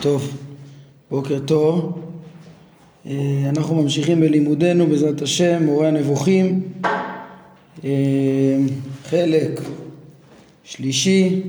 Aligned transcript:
טוב, 0.00 0.36
בוקר 1.10 1.38
טוב. 1.38 1.98
אה, 3.06 3.12
אנחנו 3.48 3.82
ממשיכים 3.82 4.20
בלימודנו 4.20 4.86
בעזרת 4.86 5.22
השם, 5.22 5.62
מורה 5.64 5.88
הנבוכים, 5.88 6.62
אה, 7.84 7.90
חלק 9.04 9.60
שלישי, 10.64 11.42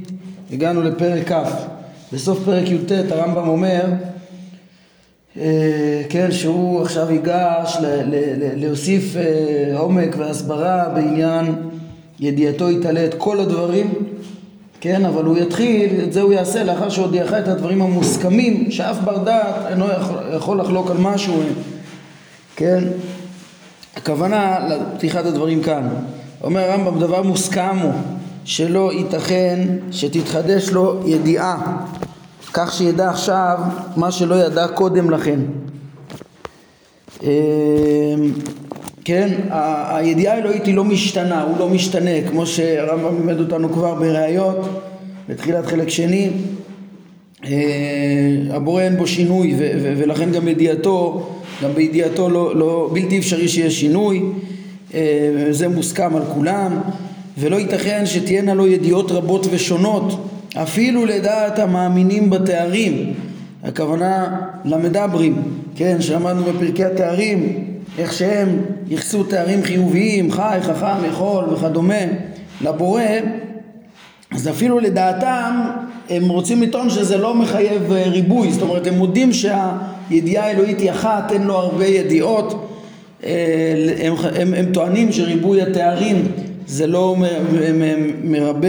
הגענו 0.52 0.82
לפרק 0.82 1.32
כ'. 1.32 1.36
בסוף 2.14 2.40
פרק 2.46 2.70
י"ט 2.70 2.92
הרמב"ם 2.92 3.48
אומר, 3.48 3.86
אה, 5.38 6.02
כן, 6.10 6.32
שהוא 6.32 6.82
עכשיו 6.82 7.12
ייגש 7.12 7.78
להוסיף 8.56 9.16
עומק 9.78 10.16
והסברה 10.18 10.90
בעניין 10.96 11.46
ידיעתו 12.20 12.72
יתעלה 12.72 13.06
את 13.06 13.14
כל 13.18 13.40
הדברים 13.40 13.94
כן, 14.82 15.06
אבל 15.06 15.26
הוא 15.26 15.38
יתחיל, 15.38 16.04
את 16.04 16.14
זה 16.14 16.22
הוא 16.22 16.34
יעשה 16.34 16.64
לאחר 16.64 16.90
שהודיעך 16.90 17.34
את 17.34 17.48
הדברים 17.48 17.82
המוסכמים, 17.82 18.72
שאף 18.72 18.98
בר 19.04 19.18
דעת 19.18 19.56
אינו 19.68 19.86
יכול, 20.36 20.60
לחלוק 20.60 20.92
על 20.92 20.98
משהו, 20.98 21.44
כן? 22.56 22.84
הכוונה 23.96 24.60
לפתיחת 24.70 25.26
הדברים 25.26 25.64
כאן. 25.64 25.90
אומר 26.44 26.72
הרמב"ם, 26.72 27.00
דבר 27.00 27.22
מוסכם 27.22 27.78
הוא 27.82 27.92
שלא 28.46 28.94
ייתכן 28.94 29.68
שתתחדש 29.92 30.70
לו 30.70 31.00
ידיעה, 31.06 31.78
כך 32.54 32.74
שידע 32.74 33.10
עכשיו 33.10 33.60
מה 33.96 34.12
שלא 34.12 34.36
ידע 34.36 34.68
קודם 34.68 35.10
לכן. 35.10 35.40
כן, 39.06 39.30
הידיעה 39.90 40.36
האלוהית 40.36 40.66
היא 40.66 40.76
לא 40.76 40.84
משתנה, 40.84 41.44
הוא 41.44 41.58
לא 41.60 41.70
משתנה, 41.70 42.30
כמו 42.30 42.46
שהרמב"ם 42.46 43.16
לימד 43.18 43.40
אותנו 43.40 43.74
כבר 43.74 43.94
בראיות, 43.96 44.84
בתחילת 45.30 45.66
חלק 45.66 45.90
שני. 45.90 46.30
אה, 47.46 47.52
הבורא 48.50 48.82
אין 48.82 48.98
בו 48.98 49.08
שינוי 49.08 49.54
ולכן 49.98 50.32
גם 50.32 50.48
ידיעתו, 50.48 51.30
גם 51.64 51.74
בידיעתו 51.74 52.30
לא, 52.30 52.56
לא, 52.56 52.90
בלתי 52.94 53.20
אפשרי 53.20 53.48
שיהיה 53.48 53.72
שינוי, 53.72 54.22
אה, 54.94 55.48
זה 55.52 55.68
מוסכם 55.68 56.16
על 56.16 56.24
כולם, 56.34 56.80
ולא 57.38 57.56
ייתכן 57.56 58.06
שתהיינה 58.06 58.54
לו 58.54 58.68
ידיעות 58.68 59.12
רבות 59.12 59.48
ושונות, 59.52 60.28
אפילו 60.56 61.06
לדעת 61.06 61.60
המאמינים 61.60 62.30
בתארים, 62.30 63.14
הכוונה 63.64 64.42
למדברים, 64.66 65.42
כן, 65.76 66.02
שאמרנו 66.02 66.44
בפרקי 66.44 66.84
התארים 66.84 67.71
איך 67.98 68.14
שהם 68.14 68.62
ייחסו 68.88 69.24
תארים 69.24 69.64
חיוביים, 69.64 70.32
חי, 70.32 70.58
חכם, 70.62 71.06
יכול 71.10 71.46
וכדומה 71.46 72.04
לבורא, 72.62 73.02
אז 74.32 74.48
אפילו 74.48 74.80
לדעתם 74.80 75.70
הם 76.10 76.30
רוצים 76.30 76.62
לטעון 76.62 76.90
שזה 76.90 77.18
לא 77.18 77.36
מחייב 77.36 77.92
אה, 77.92 78.04
ריבוי, 78.08 78.52
זאת 78.52 78.62
אומרת 78.62 78.88
הם 78.88 78.94
מודים 78.94 79.30
שהידיעה 79.34 80.46
האלוהית 80.46 80.80
היא 80.80 80.92
אחת, 80.92 81.32
אין 81.32 81.44
לו 81.44 81.56
הרבה 81.58 81.86
ידיעות, 81.86 82.70
אה, 83.24 83.30
הם, 84.04 84.14
הם, 84.36 84.54
הם 84.54 84.66
טוענים 84.74 85.12
שריבוי 85.12 85.62
התארים 85.62 86.28
זה 86.68 86.88
לא 86.88 87.16
מרבה, 88.24 88.68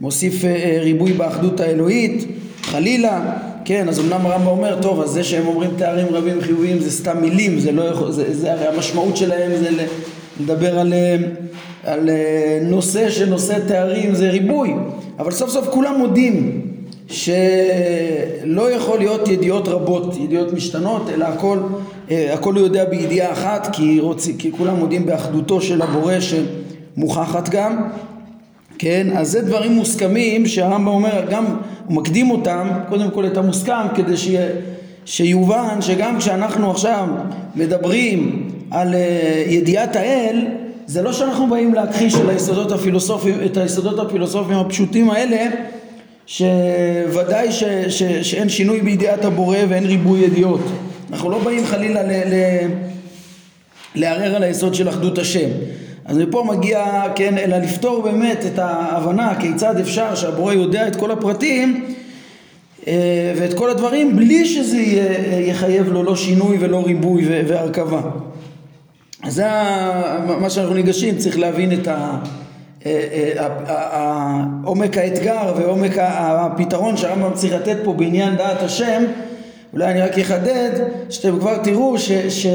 מוסיף 0.00 0.44
אה, 0.44 0.78
ריבוי 0.82 1.12
באחדות 1.12 1.60
האלוהית, 1.60 2.24
חלילה 2.62 3.36
כן, 3.64 3.88
אז 3.88 4.00
אמנם 4.00 4.26
הרמב"ם 4.26 4.46
אומר, 4.46 4.82
טוב, 4.82 5.00
אז 5.00 5.10
זה 5.10 5.24
שהם 5.24 5.46
אומרים 5.46 5.70
תארים 5.76 6.06
רבים 6.10 6.40
חיוביים 6.40 6.78
זה 6.78 6.90
סתם 6.90 7.20
מילים, 7.20 7.60
זה 7.60 7.72
לא 7.72 7.82
יכול, 7.82 8.10
זה, 8.12 8.34
זה 8.34 8.52
הרי 8.52 8.66
המשמעות 8.66 9.16
שלהם 9.16 9.50
זה 9.56 9.68
לדבר 10.40 10.78
על, 10.78 10.92
על 11.84 12.08
אה, 12.08 12.58
נושא 12.62 13.10
שנושא 13.10 13.58
תארים 13.68 14.14
זה 14.14 14.30
ריבוי, 14.30 14.74
אבל 15.18 15.30
סוף 15.30 15.50
סוף 15.50 15.68
כולם 15.68 15.98
מודים 15.98 16.60
שלא 17.10 18.70
יכול 18.70 18.98
להיות 18.98 19.28
ידיעות 19.28 19.68
רבות, 19.68 20.16
ידיעות 20.16 20.52
משתנות, 20.52 21.08
אלא 21.14 21.24
הכל, 21.24 21.58
אה, 22.10 22.34
הכל 22.34 22.54
הוא 22.54 22.62
יודע 22.62 22.84
בידיעה 22.84 23.32
אחת, 23.32 23.68
כי, 23.72 24.00
רוצ, 24.00 24.28
כי 24.38 24.52
כולם 24.52 24.76
מודים 24.76 25.06
באחדותו 25.06 25.60
של 25.60 25.82
הבורא 25.82 26.14
שמוכחת 26.20 27.48
גם, 27.48 27.88
כן, 28.82 29.06
אז 29.16 29.30
זה 29.30 29.42
דברים 29.42 29.72
מוסכמים 29.72 30.46
שהרמב"ם 30.46 30.86
אומר 30.86 31.26
גם 31.30 31.44
הוא 31.86 31.96
מקדים 31.96 32.30
אותם, 32.30 32.68
קודם 32.88 33.10
כל 33.10 33.26
את 33.26 33.36
המוסכם, 33.36 33.94
כדי 33.94 34.16
ש... 34.16 34.28
שיובן 35.04 35.76
שגם 35.80 36.18
כשאנחנו 36.18 36.70
עכשיו 36.70 37.08
מדברים 37.54 38.50
על 38.70 38.94
uh, 38.94 38.96
ידיעת 39.50 39.96
האל, 39.96 40.46
זה 40.86 41.02
לא 41.02 41.12
שאנחנו 41.12 41.46
באים 41.46 41.74
להכחיש 41.74 42.14
את 42.14 42.28
היסודות 42.28 42.72
הפילוסופיים, 42.72 43.38
את 43.44 43.56
היסודות 43.56 43.98
הפילוסופיים 43.98 44.58
הפשוטים 44.58 45.10
האלה, 45.10 45.50
שוודאי 46.26 47.52
ש, 47.52 47.64
ש, 47.88 48.02
שאין 48.02 48.48
שינוי 48.48 48.80
בידיעת 48.80 49.24
הבורא 49.24 49.58
ואין 49.68 49.84
ריבוי 49.84 50.20
ידיעות. 50.20 50.64
אנחנו 51.10 51.30
לא 51.30 51.38
באים 51.38 51.66
חלילה 51.66 52.02
ל, 52.02 52.10
ל, 52.10 52.34
לערער 53.94 54.36
על 54.36 54.42
היסוד 54.42 54.74
של 54.74 54.88
אחדות 54.88 55.18
השם. 55.18 55.48
אז 56.10 56.18
מפה 56.18 56.44
מגיע, 56.48 57.02
כן, 57.14 57.38
אלא 57.38 57.56
לפתור 57.56 58.02
באמת 58.02 58.46
את 58.46 58.58
ההבנה 58.58 59.34
כיצד 59.40 59.76
אפשר 59.80 60.14
שהבורא 60.14 60.52
יודע 60.52 60.88
את 60.88 60.96
כל 60.96 61.10
הפרטים 61.10 61.94
אה, 62.86 63.32
ואת 63.36 63.54
כל 63.54 63.70
הדברים 63.70 64.16
בלי 64.16 64.44
שזה 64.44 64.78
יחייב 65.40 65.88
לו 65.88 66.02
לא 66.02 66.16
שינוי 66.16 66.56
ולא 66.60 66.82
ריבוי 66.86 67.24
והרכבה. 67.46 68.00
אז 69.22 69.34
זה 69.34 69.44
מה 70.40 70.50
שאנחנו 70.50 70.74
ניגשים, 70.74 71.18
צריך 71.18 71.38
להבין 71.38 71.72
את. 71.72 71.88
אה, 71.88 72.18
אה, 72.86 74.44
עומק 74.64 74.98
האתגר 74.98 75.54
ועומק 75.56 75.92
הפתרון 75.98 76.96
שהרמב"ם 76.96 77.34
צריך 77.34 77.52
לתת 77.52 77.76
פה 77.84 77.92
בעניין 77.92 78.36
דעת 78.36 78.62
השם 78.62 79.02
אולי 79.72 79.90
אני 79.90 80.00
רק 80.00 80.18
אחדד 80.18 80.70
שאתם 81.10 81.38
כבר 81.38 81.58
תראו 81.58 81.98
ש, 81.98 82.12
ש, 82.12 82.46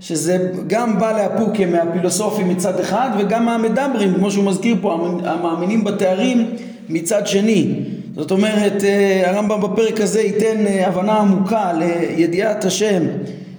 שזה 0.00 0.50
גם 0.66 0.98
בא 0.98 1.22
לאפוקיה 1.22 1.66
מהפילוסופים 1.66 2.48
מצד 2.48 2.80
אחד 2.80 3.10
וגם 3.18 3.44
מהמדברים, 3.46 4.14
כמו 4.14 4.30
שהוא 4.30 4.44
מזכיר 4.44 4.76
פה, 4.80 5.18
המאמינים 5.24 5.84
בתארים 5.84 6.50
מצד 6.88 7.26
שני. 7.26 7.74
זאת 8.16 8.30
אומרת, 8.30 8.84
אה, 8.84 9.30
הרמב"ם 9.30 9.60
בפרק 9.60 10.00
הזה 10.00 10.20
ייתן 10.20 10.66
אה, 10.66 10.88
הבנה 10.88 11.12
עמוקה 11.12 11.72
לידיעת 11.72 12.64
השם, 12.64 13.02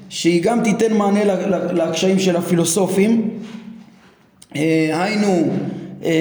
שהיא 0.10 0.44
גם 0.44 0.64
תיתן 0.64 0.94
מענה 0.94 1.20
לקשיים 1.74 2.20
של 2.20 2.36
הפילוסופים. 2.36 3.30
אה, 4.56 5.04
היינו, 5.04 5.48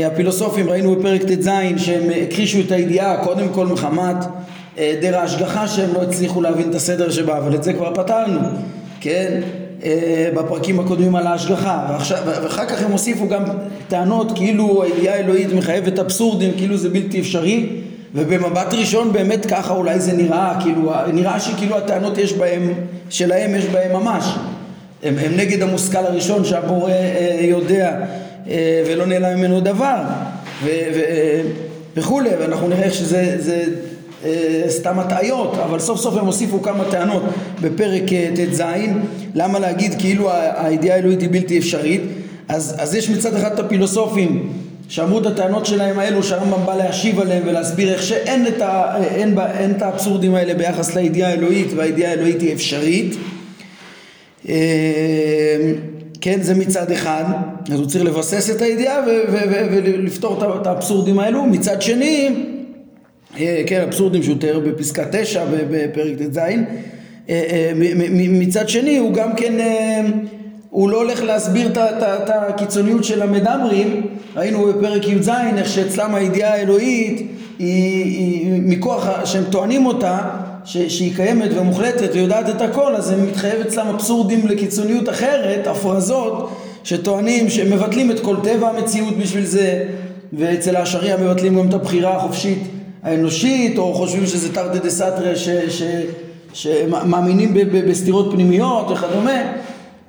הפילוסופים 0.07 0.71
ראינו 0.71 0.97
בפרק 0.97 1.23
ט"ז 1.23 1.49
שהם 1.77 2.03
הכחישו 2.27 2.61
את 2.61 2.73
הידיעה 2.73 3.25
קודם 3.25 3.49
כל 3.49 3.67
מחמת 3.67 4.17
היעדר 4.77 5.19
ההשגחה 5.19 5.69
שהם 5.69 5.95
לא 5.95 6.03
הצליחו 6.03 6.41
להבין 6.41 6.71
את 6.71 6.75
הסדר 6.75 7.11
שבה, 7.11 7.39
אבל 7.39 7.55
את 7.55 7.63
זה 7.63 7.73
כבר 7.73 7.95
פתרנו, 7.95 8.41
כן? 9.01 9.41
אה, 9.85 10.31
בפרקים 10.35 10.81
הקודמים 10.81 11.17
על 11.17 11.27
ההשגחה. 11.27 11.99
ואחר 12.27 12.67
כך 12.67 12.83
הם 12.83 12.93
הוסיפו 12.93 13.29
גם 13.29 13.43
טענות 13.89 14.33
כאילו 14.35 14.83
הידיעה 14.83 15.15
האלוהית 15.15 15.53
מחייבת 15.53 15.99
אבסורדים 15.99 16.53
כאילו 16.57 16.77
זה 16.77 16.89
בלתי 16.89 17.21
אפשרי. 17.21 17.67
ובמבט 18.15 18.75
ראשון 18.75 19.13
באמת 19.13 19.47
ככה 19.47 19.75
אולי 19.75 20.01
זה 20.01 20.13
נראה 20.13 20.59
כאילו 20.63 20.93
נראה 21.13 21.41
שכאילו 21.41 21.77
הטענות 21.77 22.19
יש 22.19 22.33
בהם 22.33 22.73
שלהם 23.11 23.55
יש 23.55 23.65
בהם 23.65 23.93
ממש. 23.93 24.25
הם, 25.03 25.15
הם 25.19 25.37
נגד 25.37 25.63
המושכל 25.63 25.99
הראשון 25.99 26.45
שהבורא 26.45 26.91
אה, 26.91 27.39
יודע 27.41 28.01
אה, 28.49 28.83
ולא 28.87 29.07
נעלם 29.07 29.39
ממנו 29.39 29.61
דבר. 29.61 29.97
ו, 30.65 30.69
ו, 30.95 31.01
וכולי 31.97 32.31
ואנחנו 32.41 32.69
נראה 32.69 32.91
שזה 32.91 33.35
זה, 33.39 33.65
סתם 34.69 34.99
הטעיות, 34.99 35.55
אבל 35.65 35.79
סוף 35.79 36.01
סוף 36.01 36.17
הם 36.17 36.27
הוסיפו 36.27 36.63
כמה 36.63 36.85
טענות 36.91 37.23
בפרק 37.61 38.13
אה, 38.13 38.31
ט"ז, 38.37 38.63
למה 39.35 39.59
להגיד 39.59 39.95
כאילו 39.99 40.31
הידיעה 40.57 40.97
האלוהית 40.97 41.21
היא 41.21 41.29
בלתי 41.33 41.59
אפשרית, 41.59 42.01
אז, 42.49 42.75
אז 42.79 42.95
יש 42.95 43.11
מצד 43.11 43.35
אחד 43.35 43.53
את 43.53 43.59
הפילוסופים 43.59 44.53
שאמרו 44.89 45.19
את 45.19 45.27
הטענות 45.27 45.67
שלהם 45.67 45.99
האלו 45.99 46.23
שהרמב"ם 46.23 46.67
בא 46.67 46.77
להשיב 46.77 47.21
עליהם 47.21 47.43
ולהסביר 47.47 47.93
איך 47.93 48.03
שאין 48.03 48.47
את, 48.47 48.61
ה, 48.61 48.97
אין, 49.05 49.39
אין 49.59 49.71
את 49.71 49.83
האבסורדים 49.83 50.35
האלה 50.35 50.55
ביחס 50.55 50.95
לידיעה 50.95 51.31
האלוהית 51.31 51.69
והידיעה 51.77 52.11
האלוהית 52.11 52.41
היא 52.41 52.53
אפשרית. 52.53 53.17
אה, 54.49 55.73
כן 56.21 56.43
זה 56.43 56.55
מצד 56.55 56.91
אחד 56.91 57.25
אז 57.73 57.79
הוא 57.79 57.87
צריך 57.87 58.05
לבסס 58.05 58.51
את 58.51 58.63
הידיעה 58.63 59.01
ולפתור 59.71 60.57
את 60.61 60.67
האבסורדים 60.67 61.19
האלו. 61.19 61.45
מצד 61.45 61.83
שני 61.83 62.29
אה, 62.29 62.56
כן, 63.67 63.81
אבסורדים 63.81 64.23
שהוא 64.23 64.37
תיאר 64.39 64.59
בפסקה 64.61 65.05
תשע 65.13 65.45
בפרק 65.71 66.19
ט"ז. 66.19 66.39
אה, 66.39 66.53
אה, 67.29 67.73
מצד 68.15 68.69
שני 68.69 68.99
הוא 68.99 69.13
גם 69.13 69.37
כן, 69.37 69.53
הוא 70.71 70.91
לא 70.91 70.97
הולך 70.97 71.23
להסביר 71.23 71.69
את 71.69 72.31
הקיצוניות 72.31 73.05
של 73.05 73.23
המדברים, 73.23 74.07
ראינו 74.37 74.67
בפרק 74.67 75.09
י"ז 75.09 75.31
איך 75.57 75.69
שאצלם 75.69 76.15
הידיעה 76.15 76.53
האלוהית 76.53 77.31
היא, 77.59 78.05
היא 78.05 78.63
מכוח 78.65 79.25
שהם 79.25 79.45
טוענים 79.51 79.87
אותה 79.87 80.19
שהיא 80.65 81.17
קיימת 81.17 81.51
ומוחלטת 81.55 82.11
ויודעת 82.13 82.49
את 82.49 82.61
הכל 82.61 82.95
אז 82.95 83.11
הם 83.11 83.27
מתחייב 83.27 83.61
אצלם 83.61 83.87
אבסורדים 83.87 84.47
לקיצוניות 84.47 85.09
אחרת, 85.09 85.67
הפרזות 85.67 86.57
שטוענים 86.85 87.51
שהם 87.51 87.73
מבטלים 87.73 88.11
את 88.11 88.21
כל 88.21 88.37
טבע 88.43 88.69
המציאות 88.69 89.19
בשביל 89.19 89.45
זה 89.45 89.85
ואצל 90.33 90.77
השריעה 90.77 91.19
מבטלים 91.19 91.59
גם 91.59 91.69
את 91.69 91.75
הבחירה 91.75 92.17
החופשית 92.17 92.59
האנושית, 93.07 93.79
או 93.79 93.95
חושבים 93.95 94.27
שזה 94.27 94.55
תרתי 94.55 94.79
דה 94.79 94.91
סתרי 94.91 95.35
שמאמינים 96.53 97.55
בסתירות 97.73 98.33
פנימיות 98.33 98.91
וכדומה. 98.91 99.41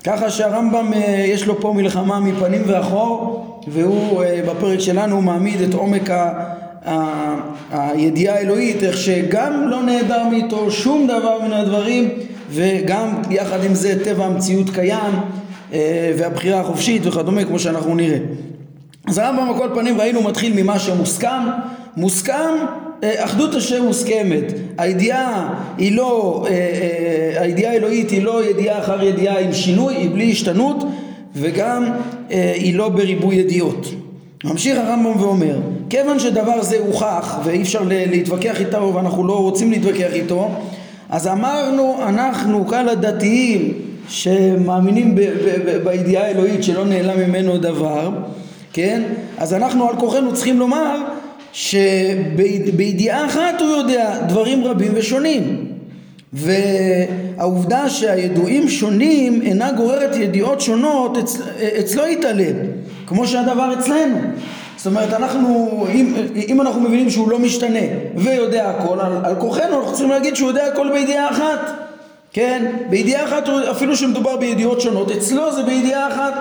ככה 0.03 0.29
שהרמב"ם 0.29 0.93
אה, 0.93 1.25
יש 1.27 1.45
לו 1.45 1.61
פה 1.61 1.73
מלחמה 1.73 2.19
מפנים 2.19 2.61
ואחור, 2.67 3.45
והוא 3.67 4.23
אה, 4.23 4.41
בפרק 4.49 4.79
שלנו 4.79 5.21
מעמיד 5.21 5.61
את 5.61 5.73
עומק 5.73 6.09
ה... 6.09 6.53
הידיעה 7.71 8.35
האלוהית, 8.35 8.83
איך 8.83 8.97
שגם 8.97 9.67
לא 9.67 9.83
נעדר 9.83 10.23
מאיתו 10.29 10.71
שום 10.71 11.07
דבר 11.07 11.41
מן 11.41 11.53
הדברים 11.53 12.09
וגם 12.49 13.21
יחד 13.29 13.63
עם 13.63 13.73
זה 13.73 14.03
טבע 14.03 14.25
המציאות 14.25 14.69
קיים 14.69 15.13
אה, 15.73 16.13
והבחירה 16.17 16.59
החופשית 16.59 17.05
וכדומה 17.05 17.43
כמו 17.45 17.59
שאנחנו 17.59 17.95
נראה. 17.95 18.17
אז 19.07 19.17
הרמב"ם 19.17 19.49
על 19.49 19.57
כל 19.57 19.69
פנים 19.75 20.01
ראינו 20.01 20.21
מתחיל 20.21 20.63
ממה 20.63 20.79
שמוסכם, 20.79 21.47
מוסכם 21.97 22.55
אחדות 23.03 23.55
השם 23.55 23.83
מוסכמת, 23.83 24.43
הידיעה 24.77 25.53
היא 25.77 25.95
לא, 25.95 26.45
אה, 26.49 27.41
הידיעה 27.41 27.73
האלוהית 27.73 28.09
היא 28.09 28.23
לא 28.23 28.45
ידיעה 28.45 28.79
אחר 28.79 29.03
ידיעה 29.03 29.39
עם 29.39 29.53
שינוי, 29.53 29.95
היא 29.95 30.09
בלי 30.09 30.31
השתנות 30.31 30.83
וגם 31.35 31.85
היא 32.29 32.75
לא 32.75 32.89
בריבוי 32.89 33.35
ידיעות. 33.35 33.87
ממשיך 34.43 34.77
הרמב"ם 34.77 35.21
ואומר, 35.21 35.59
כיוון 35.89 36.19
שדבר 36.19 36.61
זה 36.61 36.77
הוכח 36.79 37.39
ואי 37.43 37.61
אפשר 37.61 37.81
להתווכח 37.87 38.59
איתו 38.59 38.91
ואנחנו 38.95 39.27
לא 39.27 39.39
רוצים 39.39 39.71
להתווכח 39.71 40.13
איתו, 40.13 40.49
אז 41.09 41.27
אמרנו 41.27 41.95
אנחנו 42.07 42.67
כאן 42.67 42.89
הדתיים 42.89 43.73
שמאמינים 44.09 45.15
בידיעה 45.83 46.25
האלוהית 46.25 46.63
שלא 46.63 46.85
נעלם 46.85 47.29
ממנו 47.29 47.57
דבר, 47.57 48.09
כן? 48.73 49.03
אז 49.37 49.53
אנחנו 49.53 49.89
על 49.89 49.95
כוחנו 49.95 50.33
צריכים 50.33 50.59
לומר 50.59 50.97
שבידיעה 51.53 53.25
אחת 53.25 53.61
הוא 53.61 53.69
יודע 53.69 54.19
דברים 54.27 54.65
רבים 54.65 54.91
ושונים. 54.95 55.67
והעובדה 56.33 57.89
שהידועים 57.89 58.69
שונים 58.69 59.41
אינה 59.41 59.71
גוררת 59.71 60.15
ידיעות 60.15 60.61
שונות 60.61 61.17
אצ... 61.17 61.37
אצלו 61.79 62.07
יתעלה 62.07 62.47
כמו 63.07 63.27
שהדבר 63.27 63.73
אצלנו. 63.79 64.17
זאת 64.77 64.85
אומרת 64.87 65.13
אנחנו 65.13 65.85
אם, 65.93 66.13
אם 66.47 66.61
אנחנו 66.61 66.81
מבינים 66.81 67.09
שהוא 67.09 67.29
לא 67.29 67.39
משתנה 67.39 67.79
ויודע 68.15 68.69
הכל 68.69 68.99
על, 68.99 69.11
על 69.23 69.35
כוחנו 69.35 69.77
אנחנו 69.77 69.91
צריכים 69.91 70.09
להגיד 70.09 70.35
שהוא 70.35 70.47
יודע 70.47 70.65
הכל 70.65 70.89
בידיעה 70.93 71.29
אחת. 71.29 71.71
כן? 72.33 72.65
בידיעה 72.89 73.25
אחת 73.25 73.49
אפילו 73.71 73.95
שמדובר 73.95 74.37
בידיעות 74.37 74.81
שונות 74.81 75.11
אצלו 75.11 75.51
זה 75.55 75.63
בידיעה 75.63 76.07
אחת. 76.07 76.33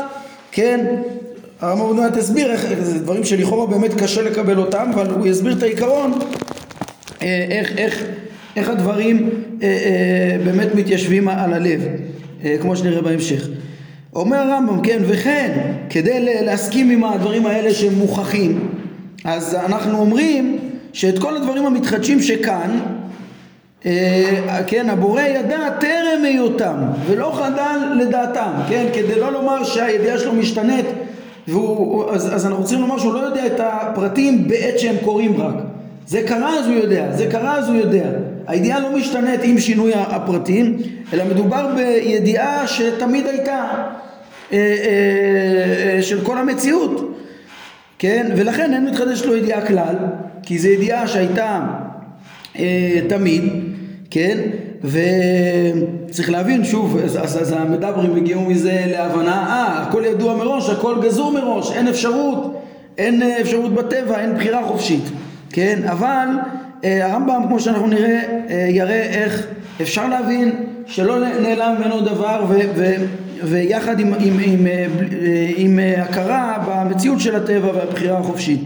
כן 0.52 0.86
הרמב"ם 1.60 1.84
עוד 1.84 1.96
מעט 1.96 2.16
הסביר 2.16 2.52
איך, 2.52 2.66
זה 2.82 2.98
דברים 2.98 3.24
שלכאורה 3.24 3.66
באמת 3.66 3.94
קשה 3.94 4.22
לקבל 4.22 4.58
אותם 4.58 4.90
אבל 4.94 5.10
הוא 5.10 5.26
יסביר 5.26 5.52
את 5.52 5.62
העיקרון 5.62 6.12
אה, 7.22 7.46
איך, 7.50 7.78
איך, 7.78 8.04
איך 8.56 8.68
הדברים 8.68 9.30
אה, 9.62 9.68
אה, 9.68 10.44
באמת 10.44 10.74
מתיישבים 10.74 11.28
על 11.28 11.52
הלב 11.54 11.80
אה, 12.44 12.56
כמו 12.60 12.76
שנראה 12.76 13.02
בהמשך. 13.02 13.48
אומר 14.14 14.36
הרמב"ם 14.36 14.80
כן 14.82 15.02
וכן 15.06 15.58
כדי 15.90 16.44
להסכים 16.44 16.90
עם 16.90 17.04
הדברים 17.04 17.46
האלה 17.46 17.74
שהם 17.74 17.94
מוכחים 17.94 18.68
אז 19.24 19.54
אנחנו 19.54 19.98
אומרים 19.98 20.58
שאת 20.92 21.18
כל 21.18 21.36
הדברים 21.36 21.66
המתחדשים 21.66 22.22
שכאן 22.22 22.80
אה, 23.86 24.60
כן 24.66 24.90
הבורא 24.90 25.22
ידע 25.22 25.70
טרם 25.80 26.24
היותם 26.24 26.76
ולא 27.06 27.32
חדל 27.34 28.02
לדעתם 28.02 28.50
כן 28.68 28.86
כדי 28.94 29.20
לא 29.20 29.32
לומר 29.32 29.64
שהידיעה 29.64 30.18
שלו 30.18 30.32
משתנית 30.32 30.86
והוא, 31.48 32.10
אז, 32.10 32.34
אז 32.34 32.46
אנחנו 32.46 32.64
צריכים 32.64 32.80
לומר 32.80 32.98
שהוא 32.98 33.14
לא 33.14 33.18
יודע 33.18 33.46
את 33.46 33.60
הפרטים 33.60 34.48
בעת 34.48 34.78
שהם 34.78 34.96
קורים 35.04 35.40
רק. 35.40 35.54
זה 36.06 36.22
קרה 36.26 36.58
אז 36.58 36.66
הוא 36.66 36.74
יודע, 36.74 37.12
זה 37.12 37.26
קרה 37.26 37.56
אז 37.56 37.68
הוא 37.68 37.76
יודע. 37.76 38.08
הידיעה 38.46 38.80
לא 38.80 38.96
משתנית 38.96 39.40
עם 39.42 39.58
שינוי 39.58 39.92
הפרטים 39.94 40.76
אלא 41.12 41.24
מדובר 41.24 41.74
בידיעה 41.76 42.68
שתמיד 42.68 43.26
הייתה 43.26 43.64
אה, 44.52 44.58
אה, 44.58 46.02
של 46.02 46.24
כל 46.24 46.38
המציאות. 46.38 47.16
כן? 47.98 48.26
ולכן 48.36 48.74
אין 48.74 48.86
מתחדש 48.86 49.22
לו 49.22 49.36
ידיעה 49.36 49.66
כלל 49.66 49.94
כי 50.42 50.58
זו 50.58 50.68
ידיעה 50.68 51.08
שהייתה 51.08 51.60
אה, 52.58 52.98
תמיד 53.08 53.42
כן 54.10 54.38
וצריך 54.86 56.30
להבין 56.30 56.64
שוב 56.64 56.98
אז, 57.04 57.16
אז, 57.16 57.42
אז 57.42 57.52
המדברים 57.52 58.16
הגיעו 58.16 58.42
מזה 58.42 58.82
להבנה 58.86 59.46
אה 59.48 59.82
הכל 59.82 60.02
ידוע 60.06 60.36
מראש 60.36 60.70
הכל 60.70 60.94
גזור 61.02 61.32
מראש 61.32 61.72
אין 61.72 61.88
אפשרות 61.88 62.62
אין 62.98 63.22
אפשרות 63.40 63.74
בטבע 63.74 64.20
אין 64.20 64.34
בחירה 64.34 64.64
חופשית 64.64 65.04
כן? 65.50 65.80
אבל 65.90 66.26
אה, 66.84 67.06
הרמב"ם 67.12 67.42
כמו 67.48 67.60
שאנחנו 67.60 67.86
נראה 67.86 68.22
אה, 68.50 68.66
יראה 68.70 69.02
איך 69.02 69.46
אפשר 69.82 70.08
להבין 70.08 70.66
שלא 70.86 71.18
נעלם 71.18 71.74
ממנו 71.78 72.00
דבר 72.00 72.44
ו, 72.48 72.58
ו, 72.76 72.94
ויחד 73.42 74.00
עם, 74.00 74.14
עם, 74.20 74.38
עם, 74.42 74.66
אה, 74.66 74.86
עם 75.56 75.78
הכרה 75.98 76.58
במציאות 76.68 77.20
של 77.20 77.36
הטבע 77.36 77.70
והבחירה 77.74 78.18
החופשית 78.18 78.60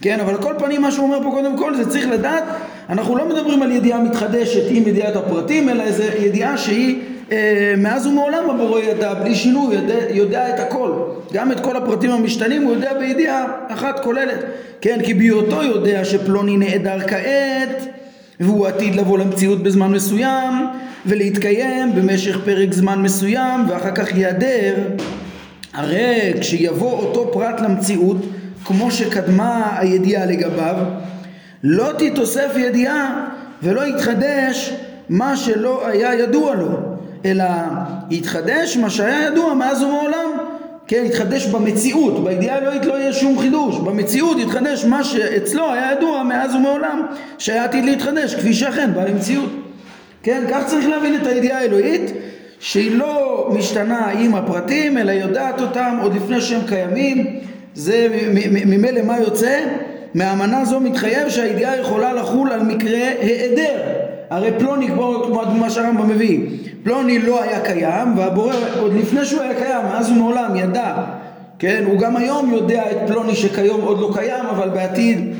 כן? 0.00 0.20
אבל 0.20 0.34
על 0.34 0.42
כל 0.42 0.54
פנים 0.58 0.82
מה 0.82 0.92
שהוא 0.92 1.06
אומר 1.06 1.22
פה 1.22 1.30
קודם 1.30 1.58
כל 1.58 1.76
זה 1.76 1.90
צריך 1.90 2.06
לדעת 2.06 2.44
אנחנו 2.88 3.16
לא 3.16 3.28
מדברים 3.28 3.62
על 3.62 3.72
ידיעה 3.72 4.02
מתחדשת 4.02 4.62
עם 4.70 4.88
ידיעת 4.88 5.16
הפרטים 5.16 5.68
אלא 5.68 5.82
איזו 5.82 6.02
ידיעה 6.02 6.58
שהיא 6.58 6.98
אה, 7.32 7.74
מאז 7.76 8.06
ומעולם 8.06 8.50
הבורא 8.50 8.80
ידע 8.80 9.14
בלי 9.14 9.34
שינוי 9.34 9.74
יודע, 9.74 9.98
יודע 10.10 10.54
את 10.54 10.60
הכל. 10.60 10.92
גם 11.32 11.52
את 11.52 11.60
כל 11.60 11.76
הפרטים 11.76 12.10
המשתנים 12.10 12.62
הוא 12.62 12.74
יודע 12.74 12.98
בידיעה 12.98 13.46
אחת 13.68 14.00
כוללת. 14.04 14.44
כן 14.80 14.98
כי 15.04 15.14
בהיותו 15.14 15.62
יודע 15.62 16.04
שפלוני 16.04 16.56
נעדר 16.56 17.08
כעת 17.08 17.86
והוא 18.40 18.66
עתיד 18.66 18.94
לבוא 18.94 19.18
למציאות 19.18 19.62
בזמן 19.62 19.92
מסוים 19.92 20.66
ולהתקיים 21.06 21.94
במשך 21.94 22.38
פרק 22.44 22.72
זמן 22.72 23.02
מסוים 23.02 23.60
ואחר 23.68 23.94
כך 23.94 24.16
ייעדר 24.16 24.74
הרי 25.74 26.32
כשיבוא 26.40 26.92
אותו 26.92 27.30
פרט 27.32 27.60
למציאות 27.60 28.16
כמו 28.64 28.90
שקדמה 28.90 29.76
הידיעה 29.78 30.26
לגביו 30.26 30.76
לא 31.62 31.90
תתוסף 31.98 32.50
ידיעה 32.56 33.28
ולא 33.62 33.86
יתחדש 33.86 34.74
מה 35.08 35.36
שלא 35.36 35.86
היה 35.86 36.14
ידוע 36.14 36.54
לו 36.54 36.68
אלא 37.24 37.44
יתחדש 38.10 38.76
מה 38.76 38.90
שהיה 38.90 39.26
ידוע 39.26 39.54
מאז 39.54 39.82
ומעולם 39.82 40.30
כן, 40.88 41.02
יתחדש 41.06 41.46
במציאות, 41.46 42.24
בידיעה 42.24 42.56
האלוהית 42.56 42.84
לא 42.84 42.94
יהיה 42.94 43.12
שום 43.12 43.38
חידוש, 43.38 43.78
במציאות 43.78 44.38
יתחדש 44.38 44.84
מה 44.84 45.04
שאצלו 45.04 45.72
היה 45.72 45.92
ידוע 45.92 46.22
מאז 46.22 46.54
ומעולם 46.54 47.06
שהיה 47.38 47.64
עתיד 47.64 47.84
להתחדש, 47.84 48.34
כפי 48.34 48.54
שאכן 48.54 48.94
בא 48.94 49.04
למציאות. 49.04 49.50
כן, 50.22 50.44
כך 50.50 50.66
צריך 50.66 50.88
להבין 50.88 51.14
את 51.14 51.26
הידיעה 51.26 51.58
האלוהית 51.58 52.12
שהיא 52.60 52.96
לא 52.96 53.48
משתנה 53.58 54.06
עם 54.06 54.34
הפרטים 54.34 54.98
אלא 54.98 55.12
יודעת 55.12 55.60
אותם 55.60 55.98
עוד 56.02 56.14
לפני 56.14 56.40
שהם 56.40 56.60
קיימים, 56.68 57.26
זה 57.74 58.08
ממילא 58.66 59.02
מה 59.02 59.18
יוצא? 59.18 59.60
מהאמנה 60.14 60.64
זו 60.64 60.80
מתחייב 60.80 61.28
שהידיעה 61.28 61.76
יכולה 61.76 62.12
לחול 62.12 62.52
על 62.52 62.62
מקרה 62.62 63.08
היעדר 63.20 63.80
הרי 64.30 64.50
פלוני 64.58 64.88
כמו 64.88 65.42
הדוגמה 65.42 65.70
שהרמב"ם 65.70 66.08
מביא 66.08 66.40
פלוני 66.82 67.18
לא 67.18 67.42
היה 67.42 67.60
קיים 67.60 68.18
והבורא 68.18 68.54
עוד 68.80 68.94
לפני 68.94 69.24
שהוא 69.24 69.42
היה 69.42 69.54
קיים 69.54 69.84
מאז 69.84 70.10
ומעולם 70.10 70.56
ידע 70.56 70.94
כן 71.58 71.84
הוא 71.86 71.98
גם 71.98 72.16
היום 72.16 72.52
יודע 72.52 72.90
את 72.90 72.96
פלוני 73.06 73.34
שכיום 73.34 73.80
עוד 73.80 74.00
לא 74.00 74.10
קיים 74.14 74.46
אבל 74.46 74.68
בעתיד 74.68 75.34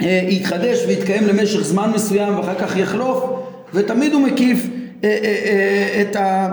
אה, 0.00 0.20
יתחדש 0.28 0.84
ויתקיים 0.86 1.26
למשך 1.26 1.60
זמן 1.60 1.90
מסוים 1.94 2.38
ואחר 2.38 2.54
כך 2.54 2.76
יחלוף 2.76 3.24
ותמיד 3.74 4.12
הוא 4.12 4.22
מקיף 4.22 4.66
את 5.00 6.16
ה... 6.16 6.48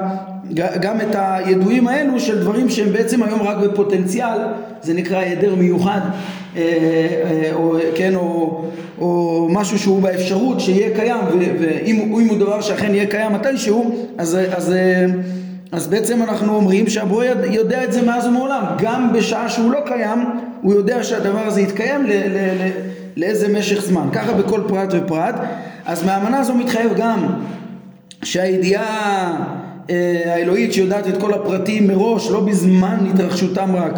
גם 0.56 1.02
את 1.02 1.16
הידועים 1.16 1.88
האלו 1.88 2.20
של 2.20 2.40
דברים 2.40 2.70
שהם 2.70 2.94
בעצם 2.94 3.24
היום 3.24 3.42
רק 3.42 3.58
בפוטנציאל, 3.58 4.38
זה 4.82 4.94
נקרא 4.94 5.18
היעדר 5.18 5.56
מיוחד, 5.56 6.00
אה, 6.56 6.62
אה, 6.62 7.54
או, 7.54 7.76
כן, 7.96 8.16
או, 8.16 8.64
או 9.00 9.48
משהו 9.52 9.80
שהוא 9.80 10.02
באפשרות 10.02 10.60
שיהיה 10.60 10.96
קיים, 10.96 11.18
ואם 11.60 12.30
הוא 12.30 12.38
דבר 12.38 12.62
שאכן 12.62 12.96
יהיה 12.96 13.06
קיים 13.08 13.34
מתישהו, 13.34 14.08
אז, 14.18 14.38
אז, 14.52 14.72
אה, 14.72 15.06
אז 15.72 15.88
בעצם 15.88 16.24
אנחנו 16.24 16.56
אומרים 16.56 16.88
שהבורא 16.88 17.26
יודע 17.52 17.84
את 17.84 17.94
זה 17.94 18.02
מאז 18.02 18.28
ומעולם, 18.28 18.64
גם 18.78 19.14
בשעה 19.14 19.50
שהוא 19.50 19.72
לא 19.72 19.80
קיים, 19.86 20.20
הוא 20.62 20.74
יודע 20.74 21.04
שהדבר 21.04 21.46
הזה 21.48 21.62
יתקיים 21.62 22.04
ל, 22.04 22.12
ל, 22.12 22.38
ל, 22.38 22.70
לאיזה 23.18 23.48
משך 23.48 23.82
זמן, 23.82 24.08
ככה 24.14 24.34
בכל 24.34 24.62
פרט 24.68 24.90
ופרט, 24.92 25.36
אז 25.86 26.06
מהאמנה 26.06 26.40
הזו 26.40 26.54
מתחייב 26.54 26.94
גם 26.98 27.28
שהידיעה 28.24 29.36
אה, 29.90 30.34
האלוהית 30.34 30.74
שיודעת 30.74 31.08
את 31.08 31.18
כל 31.22 31.34
הפרטים 31.34 31.88
מראש, 31.88 32.30
לא 32.32 32.40
בזמן 32.40 32.98
התרחשותם 33.14 33.76
רק, 33.76 33.94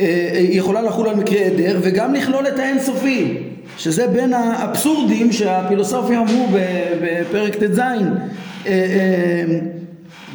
אה, 0.00 0.30
אה, 0.34 0.38
יכולה 0.38 0.82
לחול 0.82 1.08
על 1.08 1.16
מקרה 1.16 1.40
עדר 1.40 1.78
וגם 1.82 2.14
לכלול 2.14 2.48
את 2.48 2.58
האינסופי, 2.58 3.38
שזה 3.78 4.06
בין 4.06 4.32
האבסורדים 4.32 5.32
שהפילוסופיה 5.32 6.20
אמרו 6.20 6.48
בפרק 7.02 7.56
ט"ז 7.56 7.80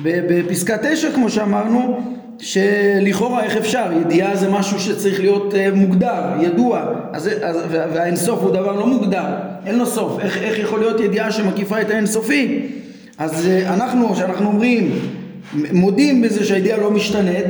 בפסקה 0.04 0.78
תשע 0.78 1.12
כמו 1.12 1.30
שאמרנו 1.30 2.15
שלכאורה 2.40 3.44
איך 3.44 3.58
אפשר, 3.58 3.86
ידיעה 4.02 4.36
זה 4.36 4.50
משהו 4.50 4.80
שצריך 4.80 5.20
להיות 5.20 5.54
uh, 5.54 5.76
מוגדר, 5.76 6.22
ידוע, 6.42 6.86
אז, 7.14 7.30
אז, 7.42 7.58
והאינסוף 7.70 8.40
הוא 8.42 8.50
דבר 8.50 8.76
לא 8.76 8.88
מוגדר, 8.88 9.26
אין 9.66 9.80
לו 9.80 9.86
סוף, 9.86 10.20
איך, 10.20 10.38
איך 10.38 10.60
יכול 10.60 10.80
להיות 10.80 11.00
ידיעה 11.00 11.32
שמקיפה 11.32 11.82
את 11.82 11.90
האינסופי? 11.90 12.62
אז 13.18 13.46
uh, 13.46 13.74
אנחנו, 13.74 14.14
כשאנחנו 14.14 14.48
אומרים, 14.48 14.92
מודים 15.72 16.22
בזה 16.22 16.46
שהידיעה 16.46 16.78
לא 16.78 16.92
משתנית, 16.92 17.46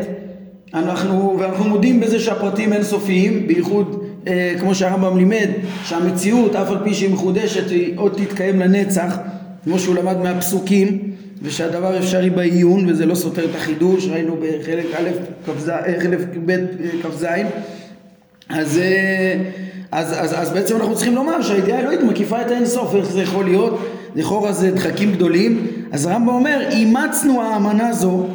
אנחנו, 0.74 1.38
ואנחנו 1.40 1.70
מודים 1.70 2.00
בזה 2.00 2.20
שהפרטים 2.20 2.74
אינסופיים, 2.74 3.48
בייחוד 3.48 4.04
uh, 4.24 4.28
כמו 4.60 4.76
שהרמב"ם 4.76 5.18
לימד, 5.18 5.50
שהמציאות, 5.84 6.56
אף 6.56 6.70
על 6.70 6.78
פי 6.84 6.94
שהיא 6.94 7.10
מחודשת, 7.10 7.70
היא 7.70 7.94
עוד 7.96 8.14
תתקיים 8.18 8.60
לנצח, 8.60 9.18
כמו 9.64 9.80
שהוא 9.80 9.96
למד 9.96 10.18
מהפסוקים, 10.18 11.15
ושהדבר 11.42 11.98
אפשרי 11.98 12.30
בעיון 12.30 12.90
וזה 12.90 13.06
לא 13.06 13.16
סותר 13.16 13.46
את 13.46 13.56
החידוש, 13.56 14.08
ראינו 14.08 14.36
בחלק 14.36 14.86
א', 14.96 15.10
חלק 16.04 16.20
ב', 16.46 16.52
כ"ז, 17.04 17.26
אז, 18.50 18.80
אז, 19.92 20.14
אז, 20.14 20.34
אז 20.42 20.54
בעצם 20.54 20.76
אנחנו 20.76 20.96
צריכים 20.96 21.16
לומר 21.16 21.42
שהידיעה 21.42 21.78
האלוהית 21.78 22.04
מקיפה 22.04 22.42
את 22.42 22.52
האינסוף, 22.52 22.96
איך 22.96 23.12
זה 23.12 23.22
יכול 23.22 23.46
להיות? 23.46 23.80
לכאורה 24.16 24.52
זה 24.52 24.72
דחקים 24.72 25.12
גדולים, 25.12 25.68
אז 25.92 26.06
הרמב"ם 26.06 26.30
אומר, 26.30 26.68
אימצנו 26.72 27.42
האמנה 27.42 27.94
זו 27.94 28.26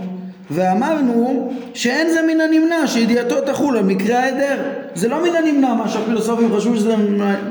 ואמרנו 0.51 1.53
שאין 1.75 2.11
זה 2.11 2.21
מן 2.23 2.41
הנמנע 2.41 2.87
שידיעתו 2.87 3.41
תחול 3.41 3.77
על 3.77 3.85
מקרה 3.85 4.19
ההיעדר. 4.19 4.63
זה 4.95 5.09
לא 5.09 5.23
מן 5.23 5.37
הנמנע 5.37 5.75
מה 5.75 5.89
שהפילוסופים 5.89 6.57
חשבו 6.57 6.77
שזה 6.77 6.95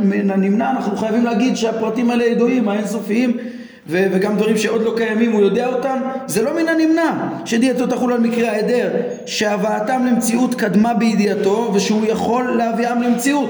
מן 0.01 0.29
הנמנע, 0.31 0.71
אנחנו 0.71 0.97
חייבים 0.97 1.25
להגיד 1.25 1.55
שהפרטים 1.55 2.09
האלה 2.09 2.25
ידועים, 2.25 2.69
האינסופיים 2.69 3.37
ו- 3.89 4.07
וגם 4.11 4.35
דברים 4.35 4.57
שעוד 4.57 4.81
לא 4.81 4.93
קיימים 4.97 5.31
הוא 5.31 5.41
יודע 5.41 5.67
אותם, 5.67 5.99
זה 6.27 6.41
לא 6.41 6.55
מן 6.55 6.67
הנמנע 6.67 7.11
שדיעתו 7.45 7.87
תחול 7.87 8.13
על 8.13 8.19
מקרה 8.19 8.49
ההיעדר, 8.49 8.89
שהבאתם 9.25 10.05
למציאות 10.05 10.55
קדמה 10.55 10.93
בידיעתו 10.93 11.71
ושהוא 11.73 12.05
יכול 12.07 12.51
להביאם 12.57 13.01
למציאות. 13.01 13.49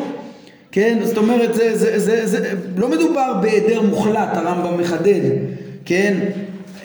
כן, 0.71 0.97
זאת 1.03 1.17
אומרת, 1.17 1.53
זה, 1.53 1.77
זה, 1.77 1.99
זה, 1.99 2.25
זה 2.27 2.53
לא 2.77 2.89
מדובר 2.89 3.33
בהיעדר 3.41 3.81
מוחלט, 3.81 4.29
הרמב"ם 4.33 4.81
מחדד, 4.81 5.21
כן? 5.85 6.13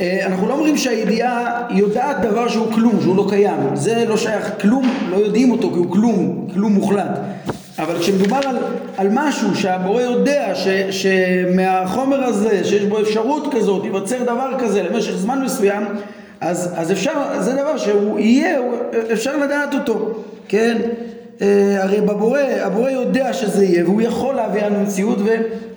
אה, 0.00 0.26
אנחנו 0.26 0.48
לא 0.48 0.54
אומרים 0.54 0.76
שהידיעה 0.76 1.62
יודעת 1.70 2.20
דבר 2.20 2.48
שהוא 2.48 2.72
כלום, 2.72 3.00
שהוא 3.02 3.16
לא 3.16 3.26
קיים, 3.28 3.56
זה 3.74 4.04
לא 4.08 4.16
שייך, 4.16 4.50
כלום, 4.60 4.88
לא 5.10 5.16
יודעים 5.16 5.50
אותו 5.50 5.70
כי 5.70 5.78
הוא 5.78 5.90
כלום, 5.90 6.48
כלום 6.54 6.72
מוחלט. 6.72 7.18
אבל 7.78 7.98
כשמדובר 7.98 8.40
על, 8.48 8.56
על 8.96 9.08
משהו 9.12 9.54
שהבורא 9.54 10.02
יודע 10.02 10.54
ש, 10.54 10.68
שמהחומר 10.90 12.24
הזה, 12.24 12.64
שיש 12.64 12.82
בו 12.82 13.00
אפשרות 13.00 13.54
כזאת, 13.54 13.84
ייווצר 13.84 14.22
דבר 14.22 14.50
כזה 14.58 14.82
למשך 14.82 15.16
זמן 15.16 15.42
מסוים, 15.42 15.82
אז, 16.40 16.72
אז 16.76 16.92
אפשר, 16.92 17.12
זה 17.40 17.52
דבר 17.52 17.76
שהוא 17.76 18.18
יהיה, 18.18 18.58
אפשר 19.12 19.36
לדעת 19.36 19.74
אותו, 19.74 20.10
כן? 20.48 20.76
אה, 21.42 21.82
הרי 21.82 22.00
בבורא, 22.00 22.40
הבורא 22.40 22.90
יודע 22.90 23.32
שזה 23.32 23.64
יהיה 23.64 23.84
והוא 23.84 24.02
יכול 24.02 24.34
להביא 24.34 24.62
לנו 24.62 24.80
מציאות 24.80 25.18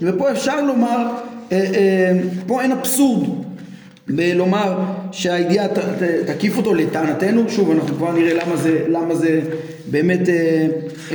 ופה 0.01 0.31
אפשר 0.31 0.61
לומר, 0.61 1.07
אה, 1.51 1.57
אה, 1.57 2.11
פה 2.47 2.61
אין 2.61 2.71
אבסורד 2.71 3.27
בלומר 4.09 4.77
שהידיעה 5.11 5.67
תקיף 6.25 6.57
אותו 6.57 6.73
לטענתנו, 6.73 7.49
שוב 7.49 7.71
אנחנו 7.71 7.95
כבר 7.95 8.11
נראה 8.11 8.33
למה 8.33 8.55
זה, 8.55 8.79
למה 8.87 9.15
זה 9.15 9.41
באמת 9.91 10.29
אה, 10.29 10.67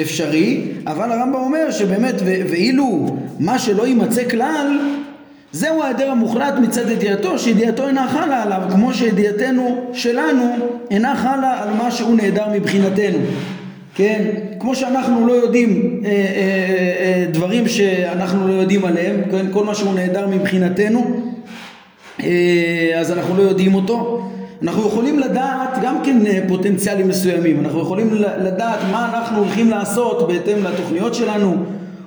אפשרי, 0.02 0.64
אבל 0.86 1.12
הרמב"ם 1.12 1.40
אומר 1.40 1.70
שבאמת 1.70 2.14
ואילו 2.24 3.16
מה 3.38 3.58
שלא 3.58 3.86
יימצא 3.86 4.28
כלל 4.28 4.78
זהו 5.52 5.82
ההיעדר 5.82 6.10
המוחלט 6.10 6.54
מצד 6.62 6.90
ידיעתו 6.90 7.38
שידיעתו 7.38 7.88
אינה 7.88 8.08
חלה 8.08 8.42
עליו 8.42 8.62
כמו 8.70 8.94
שידיעתנו 8.94 9.90
שלנו 9.92 10.44
אינה 10.90 11.16
חלה 11.16 11.62
על 11.62 11.74
מה 11.74 11.90
שהוא 11.90 12.16
נעדר 12.16 12.44
מבחינתנו 12.52 13.18
כן? 13.94 14.24
כמו 14.60 14.76
שאנחנו 14.76 15.26
לא 15.26 15.32
יודעים 15.32 16.00
אה, 16.04 16.10
אה, 16.10 16.14
אה, 17.00 17.24
דברים 17.30 17.68
שאנחנו 17.68 18.48
לא 18.48 18.52
יודעים 18.52 18.84
עליהם, 18.84 19.16
כן? 19.30 19.46
כל 19.52 19.64
מה 19.64 19.74
שהוא 19.74 19.94
נעדר 19.94 20.28
מבחינתנו 20.28 21.00
אה, 21.00 21.32
אז 23.00 23.12
אנחנו 23.12 23.36
לא 23.36 23.42
יודעים 23.42 23.74
אותו. 23.74 24.28
אנחנו 24.62 24.86
יכולים 24.86 25.18
לדעת 25.18 25.78
גם 25.82 25.96
כן 26.04 26.26
אה, 26.26 26.40
פוטנציאלים 26.48 27.08
מסוימים, 27.08 27.60
אנחנו 27.60 27.80
יכולים 27.80 28.14
לדעת 28.14 28.78
מה 28.92 29.10
אנחנו 29.14 29.38
הולכים 29.38 29.70
לעשות 29.70 30.28
בהתאם 30.28 30.64
לתוכניות 30.64 31.14
שלנו, 31.14 31.56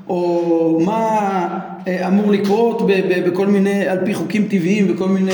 או 0.10 0.80
מה 0.86 1.48
אה, 1.88 2.08
אמור 2.08 2.32
לקרות 2.32 2.82
בכל 3.26 3.48
מיני, 3.48 3.88
על 3.88 3.98
פי 4.06 4.14
חוקים 4.14 4.48
טבעיים 4.50 4.86
וכל 4.90 5.08
מיני 5.08 5.32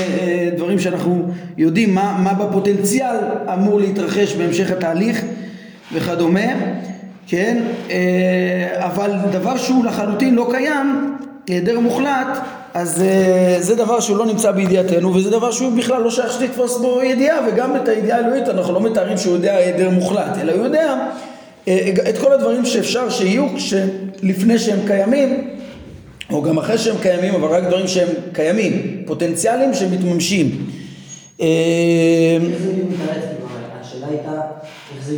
דברים 0.56 0.78
שאנחנו 0.78 1.28
יודעים 1.58 1.94
מה, 1.94 2.20
מה 2.24 2.34
בפוטנציאל 2.34 3.16
אמור 3.52 3.80
להתרחש 3.80 4.34
בהמשך 4.34 4.70
התהליך 4.70 5.24
וכדומה, 5.92 6.52
כן? 7.26 7.62
אבל 8.76 9.10
דבר 9.32 9.56
שהוא 9.56 9.84
לחלוטין 9.84 10.34
לא 10.34 10.48
קיים, 10.50 11.16
היעדר 11.48 11.80
מוחלט, 11.80 12.38
אז 12.74 13.02
אה, 13.02 13.56
זה 13.60 13.74
דבר 13.74 14.00
שהוא 14.00 14.16
לא 14.16 14.26
נמצא 14.26 14.50
בידיעתנו 14.50 15.14
וזה 15.14 15.30
דבר 15.30 15.50
שהוא 15.50 15.72
בכלל 15.72 16.02
לא 16.02 16.10
שייך 16.10 16.32
שתתפוס 16.32 16.78
בו 16.78 17.02
ידיעה 17.02 17.38
וגם 17.48 17.76
את 17.76 17.88
הידיעה 17.88 18.18
האלוהית 18.18 18.48
אנחנו 18.48 18.74
לא 18.74 18.80
מתארים 18.80 19.18
שהוא 19.18 19.34
יודע 19.34 19.54
היעדר 19.56 19.90
מוחלט 19.90 20.38
אלא 20.40 20.52
הוא 20.52 20.64
יודע 20.64 20.96
אה, 21.68 21.92
את 22.08 22.18
כל 22.18 22.32
הדברים 22.32 22.64
שאפשר 22.64 23.10
שיהיו 23.10 23.46
לפני 24.22 24.58
שהם 24.58 24.78
קיימים 24.86 25.50
או 26.32 26.42
גם 26.42 26.58
אחרי 26.58 26.78
שהם 26.78 26.96
קיימים 27.02 27.34
אבל 27.34 27.48
רק 27.48 27.64
דברים 27.64 27.88
שהם 27.88 28.08
קיימים 28.32 29.02
פוטנציאלים 29.06 29.74
שמתממשים. 29.74 30.66
אה, 31.40 31.46
השאלה 33.80 34.06
הייתה 34.06 34.40
אז 34.98 35.14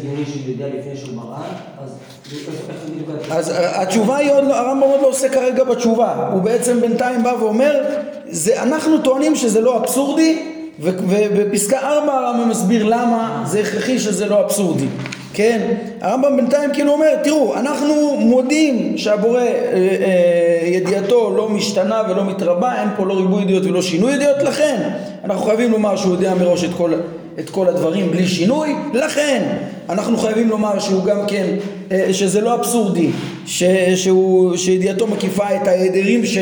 אז 3.31 3.53
התשובה 3.57 4.17
היא 4.17 4.33
עוד 4.33 4.45
לא, 4.45 4.57
הרמב"ם 4.57 4.83
עוד 4.83 5.01
לא 5.01 5.09
עושה 5.09 5.29
כרגע 5.29 5.65
בתשובה, 5.65 6.29
הוא 6.33 6.43
בעצם 6.43 6.81
בינתיים 6.81 7.23
בא 7.23 7.35
ואומר, 7.41 7.83
זה, 8.29 8.63
אנחנו 8.63 8.99
טוענים 8.99 9.37
שזה 9.37 9.61
לא 9.61 9.77
אבסורדי, 9.77 10.43
ובפסקה 10.81 11.79
4 11.79 12.13
הרמב"ם 12.13 12.49
מסביר 12.49 12.85
למה 12.85 13.43
זה 13.47 13.61
הכרחי 13.61 13.99
שזה 13.99 14.27
לא 14.27 14.41
אבסורדי, 14.41 14.87
כן? 15.35 15.75
הרמב"ם 16.01 16.37
בינתיים 16.37 16.71
כאילו 16.73 16.93
אומר, 16.93 17.17
תראו, 17.25 17.55
אנחנו 17.55 18.17
מודים 18.19 18.99
שהבורא 18.99 19.41
אה, 19.41 19.47
אה, 19.47 20.67
ידיעתו 20.67 21.35
לא 21.37 21.49
משתנה 21.49 22.03
ולא 22.09 22.25
מתרבה, 22.25 22.81
אין 22.81 22.89
פה 22.97 23.07
לא 23.07 23.15
ריבוי 23.15 23.43
ידיעות 23.43 23.65
ולא 23.65 23.83
שינוי 23.83 24.15
ידיעות, 24.15 24.43
לכן 24.43 24.91
אנחנו 25.25 25.45
חייבים 25.47 25.73
לומר 25.73 25.97
שהוא 25.97 26.13
יודע 26.13 26.35
מראש 26.35 26.65
את 26.65 26.71
כל... 26.77 26.93
את 27.39 27.51
כל 27.51 27.69
הדברים 27.69 28.11
בלי 28.11 28.27
שינוי, 28.27 28.75
לכן 28.95 29.43
אנחנו 29.89 30.19
חייבים 30.19 30.49
לומר 30.49 30.79
שהוא 30.79 31.05
גם 31.05 31.27
כן, 31.27 31.47
אה, 31.93 32.09
שזה 32.13 32.41
לא 32.41 32.55
אבסורדי, 32.55 33.11
ש, 33.47 33.63
שהוא, 33.95 34.57
שידיעתו 34.57 35.07
מקיפה 35.07 35.57
את 35.57 35.67
ההיעדרים 35.67 36.27
ש, 36.27 36.39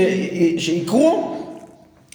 שיקרו 0.59 1.35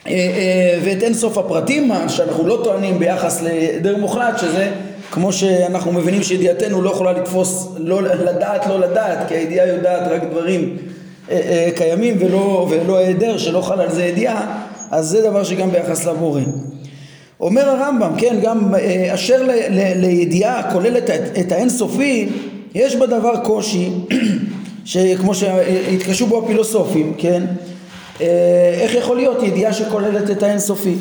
אה, 0.08 0.12
אה, 0.12 0.80
ואת 0.84 1.04
אין 1.04 1.14
סוף 1.14 1.38
הפרטים, 1.38 1.92
שאנחנו 2.08 2.48
לא 2.48 2.62
טוענים 2.64 3.00
ביחס 3.00 3.42
להיעדר 3.42 3.98
מוחלט, 3.98 4.40
שזה 4.40 4.72
כמו 5.12 5.34
שאנחנו 5.34 5.92
מבינים 5.92 6.24
שידיעתנו 6.24 6.82
לא 6.82 6.90
יכולה 6.90 7.12
לתפוס, 7.12 7.68
לא 7.78 8.02
לדעת 8.02 8.68
לא 8.68 8.80
לדעת, 8.80 9.28
כי 9.28 9.36
הידיעה 9.36 9.68
יודעת 9.68 10.12
רק 10.12 10.24
דברים 10.32 10.78
קיימים 11.76 12.18
ולא, 12.20 12.68
ולא 12.70 12.98
היעדר 12.98 13.38
שלא 13.38 13.62
חל 13.62 13.82
על 13.82 13.92
זה 13.92 14.06
ידיעה, 14.06 14.64
אז 14.92 15.06
זה 15.08 15.22
דבר 15.22 15.44
שגם 15.44 15.72
ביחס 15.72 16.06
לבורא. 16.06 16.42
אומר 17.42 17.70
הרמב"ם, 17.70 18.12
כן, 18.18 18.36
גם 18.42 18.76
אה, 18.76 19.14
אשר 19.14 19.44
ל, 19.44 19.52
ל, 19.52 20.06
לידיעה 20.06 20.60
הכוללת 20.60 21.10
את, 21.10 21.38
את 21.40 21.52
האינסופי, 21.52 22.30
יש 22.76 22.96
בדבר 22.96 23.44
קושי, 23.44 23.90
שכמו 24.86 25.36
שהתקשו 25.36 26.26
בו 26.26 26.44
הפילוסופים, 26.44 27.14
כן, 27.18 27.44
אה, 28.22 28.78
איך 28.82 28.96
יכול 28.96 29.18
להיות 29.18 29.44
ידיעה 29.44 29.74
שכוללת 29.74 30.32
את 30.32 30.44
האינסופי? 30.44 30.94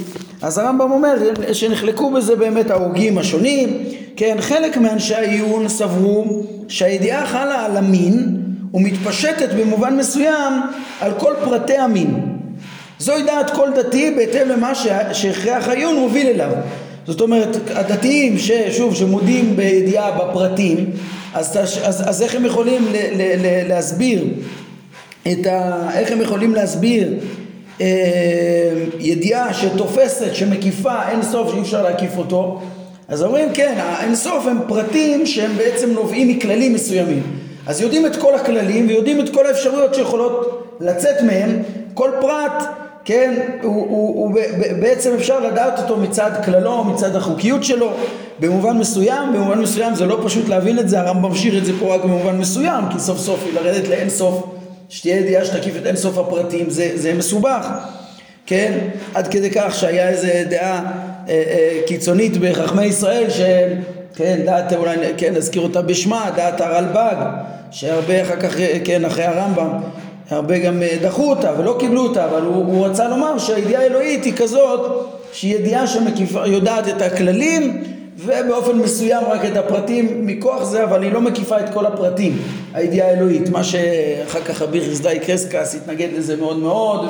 אז 0.42 0.58
הרמב"ם 0.58 0.90
אומר 0.90 1.14
שנחלקו 1.52 2.10
בזה 2.10 2.36
באמת 2.36 2.70
ההוגים 2.70 3.18
השונים, 3.18 3.84
כן, 4.16 4.36
חלק 4.40 4.76
מאנשי 4.76 5.14
העיון 5.14 5.68
סברו 5.68 6.24
שהידיעה 6.68 7.26
חלה 7.26 7.64
על 7.64 7.76
המין 7.76 8.42
ומתפשטת 8.74 9.48
במובן 9.58 9.96
מסוים 9.96 10.52
על 11.00 11.12
כל 11.18 11.34
פרטי 11.44 11.76
המין 11.76 12.35
זוהי 12.98 13.22
דעת 13.22 13.50
כל 13.50 13.68
דתי 13.76 14.10
בהתאם 14.10 14.48
למה 14.48 14.72
שהכרח 15.12 15.68
העיון 15.68 15.96
מוביל 15.96 16.26
אליו. 16.26 16.50
זאת 17.06 17.20
אומרת, 17.20 17.56
הדתיים 17.74 18.38
ששוב, 18.38 18.94
שמודים 18.94 19.56
בידיעה 19.56 20.10
בפרטים, 20.10 20.90
אז, 21.34 21.56
אז, 21.82 22.08
אז 22.08 22.22
איך 22.22 22.34
הם 22.34 22.44
יכולים 22.44 22.86
ל, 22.92 22.96
ל, 22.96 23.46
ל, 23.46 23.68
להסביר 23.68 24.24
את 25.32 25.46
ה... 25.46 25.88
איך 25.94 26.12
הם 26.12 26.20
יכולים 26.20 26.54
להסביר 26.54 27.14
אה, 27.80 27.86
ידיעה 28.98 29.54
שתופסת, 29.54 30.34
שמקיפה 30.34 31.08
אין 31.08 31.22
סוף 31.22 31.52
שאי 31.52 31.60
אפשר 31.60 31.82
להקיף 31.82 32.18
אותו? 32.18 32.60
אז 33.08 33.22
אומרים 33.22 33.48
כן, 33.52 33.74
האין 33.78 34.14
סוף 34.14 34.46
הם 34.46 34.58
פרטים 34.68 35.26
שהם 35.26 35.56
בעצם 35.56 35.90
נובעים 35.90 36.28
מכללים 36.28 36.74
מסוימים. 36.74 37.22
אז 37.66 37.80
יודעים 37.80 38.06
את 38.06 38.16
כל 38.16 38.34
הכללים 38.34 38.88
ויודעים 38.88 39.20
את 39.20 39.34
כל 39.34 39.46
האפשרויות 39.46 39.94
שיכולות 39.94 40.66
לצאת 40.80 41.22
מהם, 41.22 41.62
כל 41.94 42.10
פרט 42.20 42.64
כן, 43.06 43.34
הוא, 43.62 43.74
הוא, 43.74 44.16
הוא 44.16 44.40
בעצם 44.80 45.14
אפשר 45.14 45.40
לדעת 45.40 45.78
אותו 45.78 45.96
מצד 45.96 46.30
כללו, 46.44 46.84
מצד 46.84 47.16
החוקיות 47.16 47.64
שלו, 47.64 47.92
במובן 48.40 48.78
מסוים, 48.78 49.32
במובן 49.32 49.58
מסוים 49.58 49.94
זה 49.94 50.06
לא 50.06 50.20
פשוט 50.24 50.48
להבין 50.48 50.78
את 50.78 50.88
זה, 50.88 51.00
הרמב"ם 51.00 51.30
משאיר 51.30 51.58
את 51.58 51.64
זה 51.64 51.72
פה 51.78 51.94
רק 51.94 52.04
במובן 52.04 52.38
מסוים, 52.38 52.84
כי 52.92 52.98
סוף 52.98 53.18
סוף 53.18 53.44
לרדת 53.54 53.88
לאין 53.88 54.10
סוף, 54.10 54.44
שתהיה 54.88 55.16
ידיעה 55.16 55.44
שתקיף 55.44 55.76
את 55.76 55.86
אין 55.86 55.96
סוף 55.96 56.18
הפרטים, 56.18 56.70
זה, 56.70 56.90
זה 56.94 57.14
מסובך, 57.14 57.66
כן, 58.46 58.78
עד 59.14 59.28
כדי 59.28 59.50
כך 59.50 59.74
שהיה 59.74 60.08
איזה 60.08 60.44
דעה 60.50 60.82
אה, 61.28 61.28
אה, 61.28 61.80
קיצונית 61.86 62.36
בחכמי 62.36 62.84
ישראל, 62.84 63.30
ש... 63.30 63.40
כן, 64.14 64.40
דעת, 64.44 64.72
אולי, 64.72 64.96
כן, 65.16 65.34
נזכיר 65.34 65.62
אותה 65.62 65.82
בשמה, 65.82 66.30
דעת 66.36 66.60
הרלב"ג, 66.60 67.16
שהרבה 67.70 68.22
אחר 68.22 68.36
כך, 68.36 68.56
כן, 68.84 69.04
אחרי 69.04 69.24
הרמב"ם, 69.24 69.68
הרבה 70.30 70.58
גם 70.58 70.82
אה, 70.82 70.96
דחו 71.02 71.30
אותה 71.30 71.52
ולא 71.58 71.76
קיבלו 71.78 72.02
אותה, 72.02 72.24
אבל 72.24 72.42
הוא, 72.42 72.54
הוא 72.54 72.86
רצה 72.86 73.08
לומר 73.08 73.38
שהידיעה 73.38 73.82
האלוהית 73.82 74.24
היא 74.24 74.32
כזאת 74.36 75.10
שהיא 75.32 75.54
ידיעה 75.54 75.84
שיודעת 75.86 76.88
את 76.88 77.02
הכללים 77.02 77.82
ובאופן 78.18 78.78
מסוים 78.78 79.24
רק 79.24 79.44
את 79.44 79.56
הפרטים 79.56 80.26
מכוח 80.26 80.64
זה, 80.64 80.84
אבל 80.84 81.02
היא 81.02 81.12
לא 81.12 81.20
מקיפה 81.20 81.60
את 81.60 81.74
כל 81.74 81.86
הפרטים, 81.86 82.38
הידיעה 82.74 83.08
האלוהית, 83.08 83.48
מה 83.48 83.64
שאחר 83.64 84.40
כך 84.40 84.62
רבי 84.62 84.80
חסדאי 84.90 85.18
קרסקס 85.18 85.74
התנגד 85.74 86.08
לזה 86.16 86.36
מאוד 86.36 86.58
מאוד, 86.58 87.06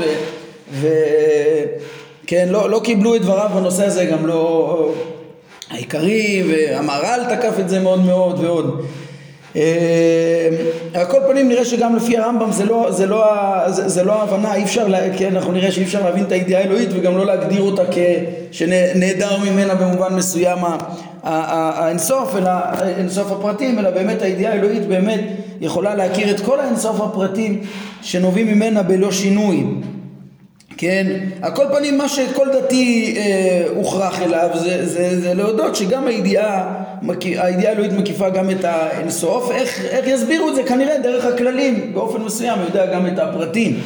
וכן, 0.80 2.48
לא, 2.48 2.70
לא 2.70 2.80
קיבלו 2.84 3.16
את 3.16 3.22
דבריו 3.22 3.50
בנושא 3.54 3.84
הזה, 3.84 4.04
גם 4.04 4.26
לא 4.26 4.92
העיקרי, 5.70 6.42
והמהר"ל 6.48 7.20
תקף 7.36 7.60
את 7.60 7.68
זה 7.68 7.80
מאוד 7.80 8.04
מאוד 8.04 8.44
ועוד. 8.44 8.86
אה, 9.56 10.48
על 10.94 11.04
כל 11.04 11.18
פנים 11.28 11.48
נראה 11.48 11.64
שגם 11.64 11.96
לפי 11.96 12.18
הרמב"ם 12.18 12.52
זה 12.52 12.64
לא, 12.64 12.86
זה 12.90 13.06
לא, 13.06 13.24
זה, 13.66 13.88
זה 13.88 14.04
לא 14.04 14.12
ההבנה, 14.12 14.54
אי 14.54 14.64
אפשר, 14.64 14.86
כן, 15.18 15.36
אנחנו 15.36 15.52
נראה 15.52 15.72
שאי 15.72 15.82
אפשר 15.82 16.02
להבין 16.04 16.24
את 16.24 16.32
הידיעה 16.32 16.62
האלוהית 16.62 16.88
וגם 16.92 17.16
לא 17.16 17.26
להגדיר 17.26 17.62
אותה 17.62 17.82
כשנעדר 18.50 19.38
ממנה 19.38 19.74
במובן 19.74 20.14
מסוים 20.14 20.58
האינסוף, 21.22 22.36
אלא 22.36 22.50
אינסוף 22.98 23.32
הפרטים, 23.32 23.78
אלא 23.78 23.90
באמת 23.90 24.22
הידיעה 24.22 24.52
האלוהית 24.52 24.86
באמת 24.86 25.20
יכולה 25.60 25.94
להכיר 25.94 26.30
את 26.30 26.40
כל 26.40 26.60
האינסוף 26.60 27.00
הפרטים 27.00 27.60
שנובעים 28.02 28.46
ממנה 28.46 28.82
בלא 28.82 29.12
שינוי. 29.12 29.64
כן, 30.78 31.06
על 31.42 31.54
כל 31.54 31.64
פנים 31.76 31.98
מה 31.98 32.08
שכל 32.08 32.46
דתי 32.52 33.14
אה, 33.18 33.64
הוכרח 33.74 34.22
אליו 34.22 34.48
זה, 34.54 34.86
זה, 34.86 35.20
זה 35.20 35.34
להודות 35.34 35.76
שגם 35.76 36.06
הידיעה, 36.06 36.82
הידיעה 37.22 37.72
האלוהית 37.72 37.92
מקיפה 37.92 38.28
גם 38.28 38.50
את 38.50 38.64
האינסוף, 38.64 39.50
איך, 39.50 39.84
איך 39.84 40.06
יסבירו 40.06 40.48
את 40.48 40.54
זה? 40.54 40.62
כנראה 40.62 40.98
דרך 40.98 41.24
הכללים, 41.24 41.94
באופן 41.94 42.22
מסוים 42.22 42.58
יודע 42.60 42.86
גם 42.86 43.06
את 43.06 43.18
הפרטים. 43.18 43.80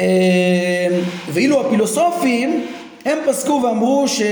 אה, 0.00 0.86
ואילו 1.32 1.66
הפילוסופים 1.66 2.66
הם 3.04 3.18
פסקו 3.26 3.60
ואמרו 3.64 4.08
ש, 4.08 4.22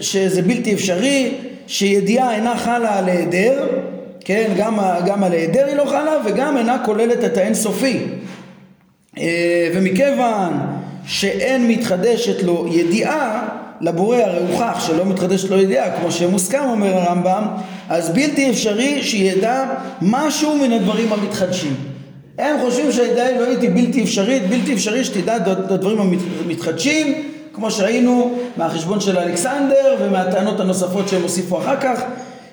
שזה 0.00 0.42
בלתי 0.42 0.74
אפשרי, 0.74 1.34
שידיעה 1.66 2.34
אינה 2.34 2.56
חלה 2.56 2.98
על 2.98 3.08
היעדר, 3.08 3.66
כן, 4.24 4.50
גם, 4.56 4.78
גם 5.06 5.24
על 5.24 5.32
היעדר 5.32 5.66
היא 5.66 5.76
לא 5.76 5.84
חלה 5.84 6.12
וגם 6.24 6.56
אינה 6.56 6.78
כוללת 6.84 7.24
את 7.24 7.36
האינסופי. 7.36 7.98
אה, 9.18 9.70
ומכיוון 9.74 10.52
שאין 11.06 11.68
מתחדשת 11.68 12.42
לו 12.42 12.66
ידיעה, 12.70 13.48
לבורא 13.80 14.16
הרי 14.16 14.52
הוכח 14.52 14.86
שלא 14.86 15.04
מתחדשת 15.04 15.50
לו 15.50 15.60
ידיעה, 15.60 16.00
כמו 16.00 16.12
שמוסכם 16.12 16.64
אומר 16.70 16.96
הרמב"ם, 16.96 17.46
אז 17.88 18.10
בלתי 18.10 18.50
אפשרי 18.50 19.02
שידע 19.02 19.64
משהו 20.02 20.56
מן 20.56 20.72
הדברים 20.72 21.12
המתחדשים. 21.12 21.74
הם 22.38 22.56
חושבים 22.60 22.92
שהידיעה 22.92 23.26
האלוהית 23.26 23.60
היא 23.60 23.70
בלתי 23.70 24.02
אפשרית, 24.02 24.42
בלתי 24.48 24.74
אפשרי 24.74 25.04
שתדע 25.04 25.36
את 25.36 25.70
הדברים 25.70 25.98
המתחדשים, 26.44 27.14
כמו 27.52 27.70
שראינו 27.70 28.38
מהחשבון 28.56 29.00
של 29.00 29.18
אלכסנדר 29.18 29.96
ומהטענות 30.00 30.60
הנוספות 30.60 31.08
שהם 31.08 31.22
הוסיפו 31.22 31.58
אחר 31.58 31.76
כך, 31.80 32.00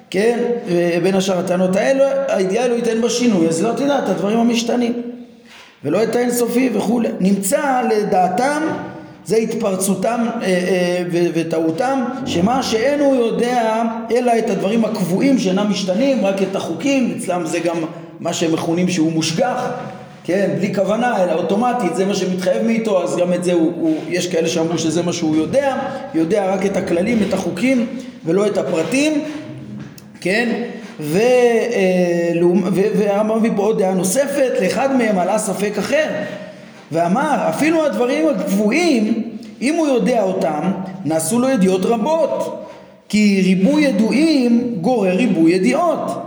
כן, 0.10 0.40
בין 1.04 1.16
השאר 1.16 1.40
הטענות 1.40 1.76
האלו, 1.76 2.04
הידיעה 2.28 2.64
האלוהית 2.64 2.88
אין 2.88 3.02
בה 3.02 3.10
שינוי, 3.10 3.48
אז 3.48 3.64
לא 3.64 3.72
תדע 3.72 4.00
את 4.00 4.10
הדברים 4.10 4.40
המשתנים. 4.40 4.94
ולא 5.84 6.04
את 6.04 6.16
האינסופי 6.16 6.70
וכולי. 6.74 7.10
נמצא 7.20 7.82
לדעתם, 7.90 8.62
זה 9.26 9.36
התפרצותם 9.36 10.26
אה, 10.42 10.48
אה, 10.48 11.04
וטעותם, 11.34 12.04
שמה 12.26 12.64
שאין 12.64 13.00
הוא 13.00 13.16
יודע 13.16 13.84
אלא 14.12 14.32
את 14.40 14.50
הדברים 14.50 14.86
הקבועים 14.86 15.40
שאינם 15.40 15.70
משתנים, 15.70 16.26
רק 16.26 16.42
את 16.42 16.56
החוקים, 16.56 17.18
אצלם 17.18 17.46
זה 17.46 17.60
גם 17.60 17.78
מה 18.20 18.34
שהם 18.34 18.54
מכונים 18.54 18.90
שהוא 18.90 19.12
מושגח, 19.12 19.70
כן, 20.24 20.50
בלי 20.58 20.76
כוונה, 20.76 21.24
אלא 21.24 21.34
אוטומטית, 21.34 21.96
זה 21.96 22.06
מה 22.06 22.16
שמתחייב 22.16 22.64
מאיתו, 22.64 23.04
אז 23.04 23.18
גם 23.18 23.34
את 23.34 23.44
זה 23.44 23.54
הוא, 23.54 23.72
הוא, 23.76 23.98
יש 24.10 24.28
כאלה 24.28 24.48
שאמרו 24.48 24.78
שזה 24.78 25.04
מה 25.04 25.14
שהוא 25.14 25.36
יודע, 25.36 25.76
יודע 26.14 26.54
רק 26.54 26.66
את 26.66 26.78
הכללים, 26.78 27.20
את 27.28 27.34
החוקים, 27.34 27.88
ולא 28.26 28.48
את 28.48 28.58
הפרטים, 28.58 29.24
כן, 30.22 30.64
אה, 31.16 32.32
והרמב"ם 32.96 33.38
מביא 33.38 33.52
פה 33.56 33.62
עוד 33.62 33.80
דעה 33.80 33.94
נוספת, 33.94 34.52
לאחד 34.62 34.96
מהם 34.96 35.20
עלה 35.20 35.38
ספק 35.38 35.78
אחר, 35.78 36.06
ואמר 36.92 37.46
אפילו 37.50 37.86
הדברים 37.86 38.28
הקבועים, 38.30 39.24
אם 39.62 39.76
הוא 39.76 39.88
יודע 39.88 40.24
אותם, 40.24 40.72
נעשו 41.06 41.40
לו 41.40 41.50
ידיעות 41.50 41.86
רבות, 41.86 42.66
כי 43.10 43.42
ריבוי 43.46 43.82
ידועים 43.82 44.76
גורר 44.82 45.16
ריבוי 45.16 45.52
ידיעות. 45.52 46.22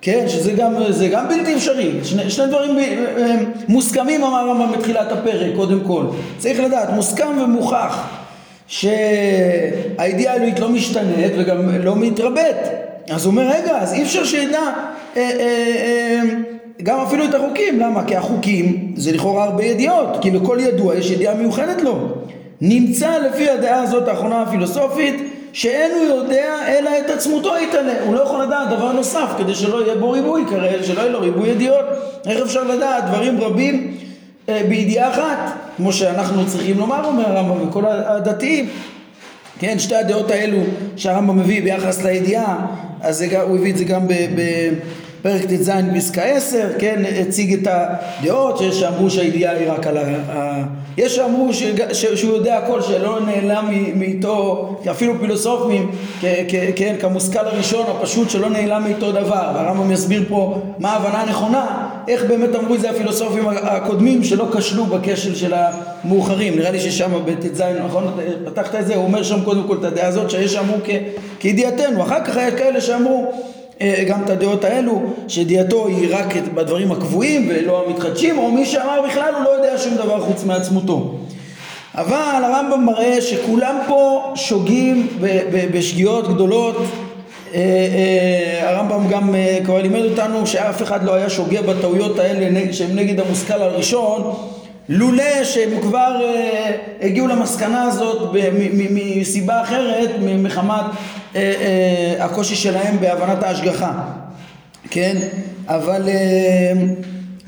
כן, 0.00 0.24
שזה 0.28 0.52
גם, 0.52 0.74
גם 1.12 1.28
בלתי 1.28 1.54
אפשרי, 1.54 1.90
שני, 2.02 2.30
שני 2.30 2.46
דברים 2.46 2.78
אה, 2.78 3.36
מוסכמים 3.68 4.24
אמר 4.24 4.38
הרמב"ם 4.38 4.72
בתחילת 4.72 5.12
הפרק, 5.12 5.56
קודם 5.56 5.80
כל. 5.86 6.04
צריך 6.38 6.60
לדעת, 6.60 6.90
מוסכם 6.90 7.38
ומוכח 7.44 8.08
שהידיעה 8.66 10.32
האלוהית 10.32 10.58
לא 10.58 10.68
משתנית 10.68 11.32
וגם 11.38 11.84
לא 11.84 11.96
מתרבית. 11.96 12.56
אז 13.10 13.24
הוא 13.24 13.30
אומר, 13.30 13.48
רגע, 13.48 13.78
אז 13.78 13.92
אי 13.92 14.02
אפשר 14.02 14.24
שידע 14.24 14.60
אה, 14.60 14.70
אה, 15.16 15.30
אה, 15.40 16.20
גם 16.84 17.00
אפילו 17.00 17.24
את 17.24 17.34
החוקים. 17.34 17.80
למה? 17.80 18.04
כי 18.04 18.16
החוקים 18.16 18.92
זה 18.96 19.12
לכאורה 19.12 19.44
הרבה 19.44 19.64
ידיעות, 19.64 20.08
כי 20.20 20.30
לכל 20.30 20.58
ידוע 20.60 20.94
יש 20.96 21.10
ידיעה 21.10 21.34
מיוחדת 21.34 21.82
לו. 21.82 22.08
נמצא 22.60 23.18
לפי 23.18 23.50
הדעה 23.50 23.82
הזאת 23.82 24.08
האחרונה 24.08 24.42
הפילוסופית 24.42 25.14
שאין 25.52 25.92
הוא 25.92 26.16
יודע 26.16 26.54
אלא 26.68 26.90
את 26.98 27.10
עצמותו 27.10 27.52
יתעלה. 27.68 27.92
הוא 28.06 28.14
לא 28.14 28.20
יכול 28.20 28.42
לדעת 28.42 28.68
דבר 28.68 28.92
נוסף 28.92 29.28
כדי 29.38 29.54
שלא 29.54 29.84
יהיה 29.84 29.94
בו 29.94 30.10
ריבוי, 30.10 30.44
שלא 30.82 31.00
יהיה 31.00 31.10
לו 31.10 31.20
ריבוי 31.20 31.48
ידיעות. 31.48 31.84
איך 32.26 32.40
אפשר 32.42 32.64
לדעת 32.64 33.04
דברים 33.04 33.40
רבים 33.40 33.96
אה, 34.48 34.62
בידיעה 34.68 35.10
אחת, 35.10 35.52
כמו 35.76 35.92
שאנחנו 35.92 36.46
צריכים 36.46 36.78
לומר, 36.78 37.04
אומר 37.04 37.28
הרמב"ם, 37.28 37.68
וכל 37.68 37.84
הדתיים. 37.86 38.68
כן, 39.58 39.78
שתי 39.78 39.94
הדעות 39.94 40.30
האלו 40.30 40.58
שהרמב"ם 40.96 41.38
מביא 41.38 41.62
ביחס 41.62 42.02
לידיעה, 42.02 42.66
אז 43.00 43.22
הוא 43.22 43.56
הביא 43.56 43.72
את 43.72 43.78
זה 43.78 43.84
גם 43.84 44.06
בפרק 45.24 45.44
ט"ז 45.44 45.70
פסקה 45.96 46.22
10, 46.22 46.68
כן, 46.78 47.02
הציג 47.20 47.52
את 47.52 47.68
הדעות, 48.20 48.58
שיש 48.58 48.80
שאמרו 48.80 49.10
שהידיעה 49.10 49.52
היא 49.52 49.70
רק 49.70 49.86
על 49.86 49.96
ה... 49.98 50.64
יש 50.96 51.16
שאמרו 51.16 51.50
שהוא 52.14 52.34
יודע 52.34 52.58
הכל, 52.58 52.82
שלא 52.82 53.20
נעלם 53.20 53.70
מאיתו, 53.94 54.76
אפילו 54.90 55.14
פילוסופים, 55.20 55.90
כן, 56.76 56.94
כמושכל 57.00 57.38
הראשון 57.38 57.86
הפשוט, 57.88 58.30
שלא 58.30 58.50
נעלם 58.50 58.82
מאיתו 58.82 59.12
דבר, 59.12 59.52
והרמב"ם 59.54 59.92
יסביר 59.92 60.22
פה 60.28 60.60
מה 60.78 60.92
ההבנה 60.92 61.22
הנכונה, 61.22 61.88
איך 62.08 62.24
באמת 62.24 62.54
אמרו 62.54 62.74
את 62.74 62.80
זה 62.80 62.90
הפילוסופים 62.90 63.48
הקודמים, 63.48 64.24
שלא 64.24 64.46
כשלו 64.56 64.84
בכשל 64.84 65.34
של 65.34 65.54
המאוחרים, 65.54 66.56
נראה 66.56 66.70
לי 66.70 66.80
ששם 66.80 67.10
בט"ז, 67.24 67.62
נכון, 67.84 68.16
פתחת 68.44 68.74
את 68.74 68.86
זה, 68.86 68.94
הוא 68.94 69.04
אומר 69.04 69.22
שם 69.22 69.40
קודם 69.44 69.64
כל 69.66 69.76
את 69.76 69.84
הדעה 69.84 70.06
הזאת, 70.06 70.30
שיש 70.30 70.52
שאמרו 70.52 70.76
כידיעתנו, 71.38 72.02
אחר 72.02 72.24
כך 72.24 72.36
היה 72.36 72.50
כאלה 72.50 72.80
שאמרו 72.80 73.32
גם 74.08 74.22
את 74.24 74.30
הדעות 74.30 74.64
האלו, 74.64 75.02
שידיעתו 75.28 75.86
היא 75.86 76.08
רק 76.10 76.36
בדברים 76.54 76.92
הקבועים 76.92 77.46
ולא 77.48 77.84
המתחדשים, 77.86 78.38
או 78.38 78.50
מי 78.50 78.66
שאמר 78.66 79.00
בכלל 79.08 79.34
הוא 79.34 79.44
לא 79.44 79.48
יודע 79.48 79.78
שום 79.78 79.94
דבר 79.94 80.20
חוץ 80.20 80.44
מעצמותו. 80.44 81.14
אבל 81.94 82.44
הרמב"ם 82.44 82.84
מראה 82.84 83.20
שכולם 83.20 83.78
פה 83.88 84.32
שוגים 84.34 85.08
בשגיאות 85.72 86.28
גדולות. 86.28 86.76
אה, 87.54 87.60
אה, 87.60 88.70
הרמב"ם 88.70 89.08
גם 89.08 89.34
כבר 89.64 89.82
לימד 89.82 90.04
אותנו 90.04 90.46
שאף 90.46 90.82
אחד 90.82 91.04
לא 91.04 91.14
היה 91.14 91.30
שוגה 91.30 91.62
בטעויות 91.62 92.18
האלה 92.18 92.72
שהן 92.72 92.98
נגד 92.98 93.20
המושכל 93.20 93.62
הראשון 93.62 94.34
לולא 94.88 95.44
שהם 95.44 95.80
כבר 95.80 96.20
הגיעו 97.00 97.26
למסקנה 97.26 97.82
הזאת 97.82 98.36
מסיבה 98.90 99.62
אחרת 99.62 100.10
מחמת 100.38 100.84
אה, 101.36 101.40
אה, 101.40 102.24
הקושי 102.24 102.56
שלהם 102.56 103.00
בהבנת 103.00 103.42
ההשגחה, 103.42 103.92
כן? 104.90 105.16
אבל, 105.68 106.08
אה, 106.08 106.72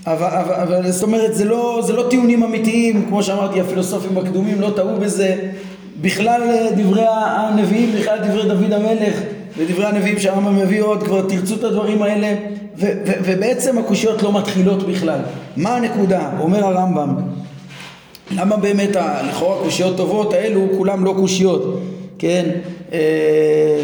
אבל, 0.06 0.26
אבל, 0.26 0.54
אבל 0.54 0.90
זאת 0.90 1.02
אומרת 1.02 1.34
זה 1.34 1.44
לא, 1.44 1.80
זה 1.86 1.92
לא 1.92 2.06
טיעונים 2.10 2.42
אמיתיים, 2.42 3.06
כמו 3.08 3.22
שאמרתי 3.22 3.60
הפילוסופים 3.60 4.18
הקדומים 4.18 4.60
לא 4.60 4.70
טעו 4.76 4.96
בזה, 4.96 5.36
בכלל 6.00 6.42
דברי 6.76 7.04
הנביאים, 7.08 7.92
בכלל 8.00 8.18
דברי 8.18 8.48
דוד 8.48 8.72
המלך 8.72 9.14
ודברי 9.58 9.86
הנביאים 9.86 10.18
שהרמב"ם 10.18 10.56
מביא 10.56 10.82
עוד, 10.82 11.02
כבר 11.02 11.22
תרצו 11.28 11.54
את 11.54 11.64
הדברים 11.64 12.02
האלה 12.02 12.34
ו, 12.78 12.86
ו, 13.06 13.12
ובעצם 13.24 13.78
הקושיות 13.78 14.22
לא 14.22 14.32
מתחילות 14.32 14.82
בכלל. 14.88 15.18
מה 15.56 15.76
הנקודה? 15.76 16.30
אומר 16.40 16.64
הרמב"ם 16.64 17.14
למה 18.30 18.56
באמת 18.56 18.96
לכאורה 19.28 19.62
קושיות 19.62 19.96
טובות 19.96 20.32
האלו 20.32 20.66
כולם 20.76 21.04
לא 21.04 21.14
קושיות, 21.16 21.80
כן? 22.18 22.44
אה, 22.92 23.80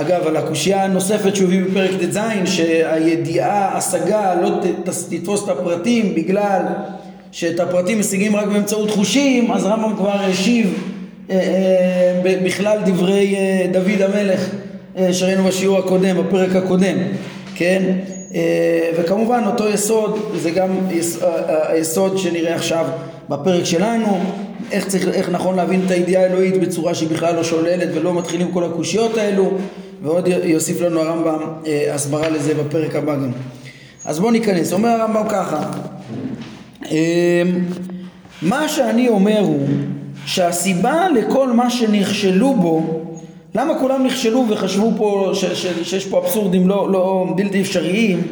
אגב, 0.00 0.26
על 0.26 0.36
הקושייה 0.36 0.84
הנוספת 0.84 1.36
שהוא 1.36 1.46
הביא 1.46 1.62
בפרק 1.64 1.90
ט"ז, 1.90 2.18
שהידיעה, 2.44 3.76
השגה, 3.76 4.34
לא 4.42 4.50
תתפוס 4.84 5.44
את 5.44 5.48
הפרטים 5.48 6.14
בגלל 6.14 6.62
שאת 7.32 7.60
הפרטים 7.60 8.00
משיגים 8.00 8.36
רק 8.36 8.46
באמצעות 8.46 8.90
חושים, 8.90 9.52
אז 9.52 9.66
רמב"ם 9.66 9.96
כבר 9.96 10.10
השיב 10.10 10.89
בכלל 12.44 12.78
דברי 12.86 13.36
דוד 13.72 14.02
המלך 14.02 14.48
שראינו 15.12 15.44
בשיעור 15.44 15.78
הקודם, 15.78 16.16
בפרק 16.16 16.56
הקודם, 16.56 16.96
כן? 17.54 17.82
וכמובן 18.96 19.42
אותו 19.46 19.68
יסוד 19.68 20.18
זה 20.36 20.50
גם 20.50 20.68
היסוד 21.68 22.18
שנראה 22.18 22.54
עכשיו 22.54 22.86
בפרק 23.28 23.64
שלנו, 23.64 24.18
איך, 24.72 24.86
צריך, 24.86 25.08
איך 25.08 25.28
נכון 25.28 25.56
להבין 25.56 25.82
את 25.86 25.90
הידיעה 25.90 26.22
האלוהית 26.22 26.56
בצורה 26.60 26.94
שהיא 26.94 27.08
בכלל 27.08 27.34
לא 27.34 27.44
שוללת 27.44 27.88
ולא 27.94 28.14
מתחילים 28.14 28.52
כל 28.52 28.64
הקושיות 28.64 29.16
האלו 29.16 29.50
ועוד 30.02 30.28
יוסיף 30.44 30.80
לנו 30.80 31.00
הרמב"ם 31.00 31.38
אה, 31.66 31.94
הסברה 31.94 32.28
לזה 32.28 32.54
בפרק 32.54 32.94
הבא 32.94 33.14
גם. 33.14 33.30
אז 34.04 34.20
בואו 34.20 34.30
ניכנס, 34.30 34.72
אומר 34.72 34.88
הרמב"ם 34.88 35.28
ככה 35.28 35.70
אה, 36.90 37.42
מה 38.42 38.68
שאני 38.68 39.08
אומר 39.08 39.40
הוא 39.40 39.68
שהסיבה 40.30 41.08
לכל 41.08 41.52
מה 41.52 41.70
שנכשלו 41.70 42.54
בו 42.54 42.82
למה 43.54 43.78
כולם 43.78 44.06
נכשלו 44.06 44.44
וחשבו 44.48 44.92
פה 44.96 45.30
ש, 45.34 45.44
ש, 45.44 45.66
שיש 45.82 46.06
פה 46.06 46.18
אבסורדים 46.18 46.68
לא, 46.68 46.90
לא 46.92 47.26
בלתי 47.36 47.60
אפשריים 47.60 48.22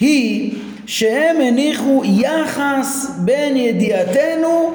היא 0.00 0.52
שהם 0.86 1.36
הניחו 1.40 2.02
יחס 2.04 3.10
בין 3.24 3.56
ידיעתנו 3.56 4.72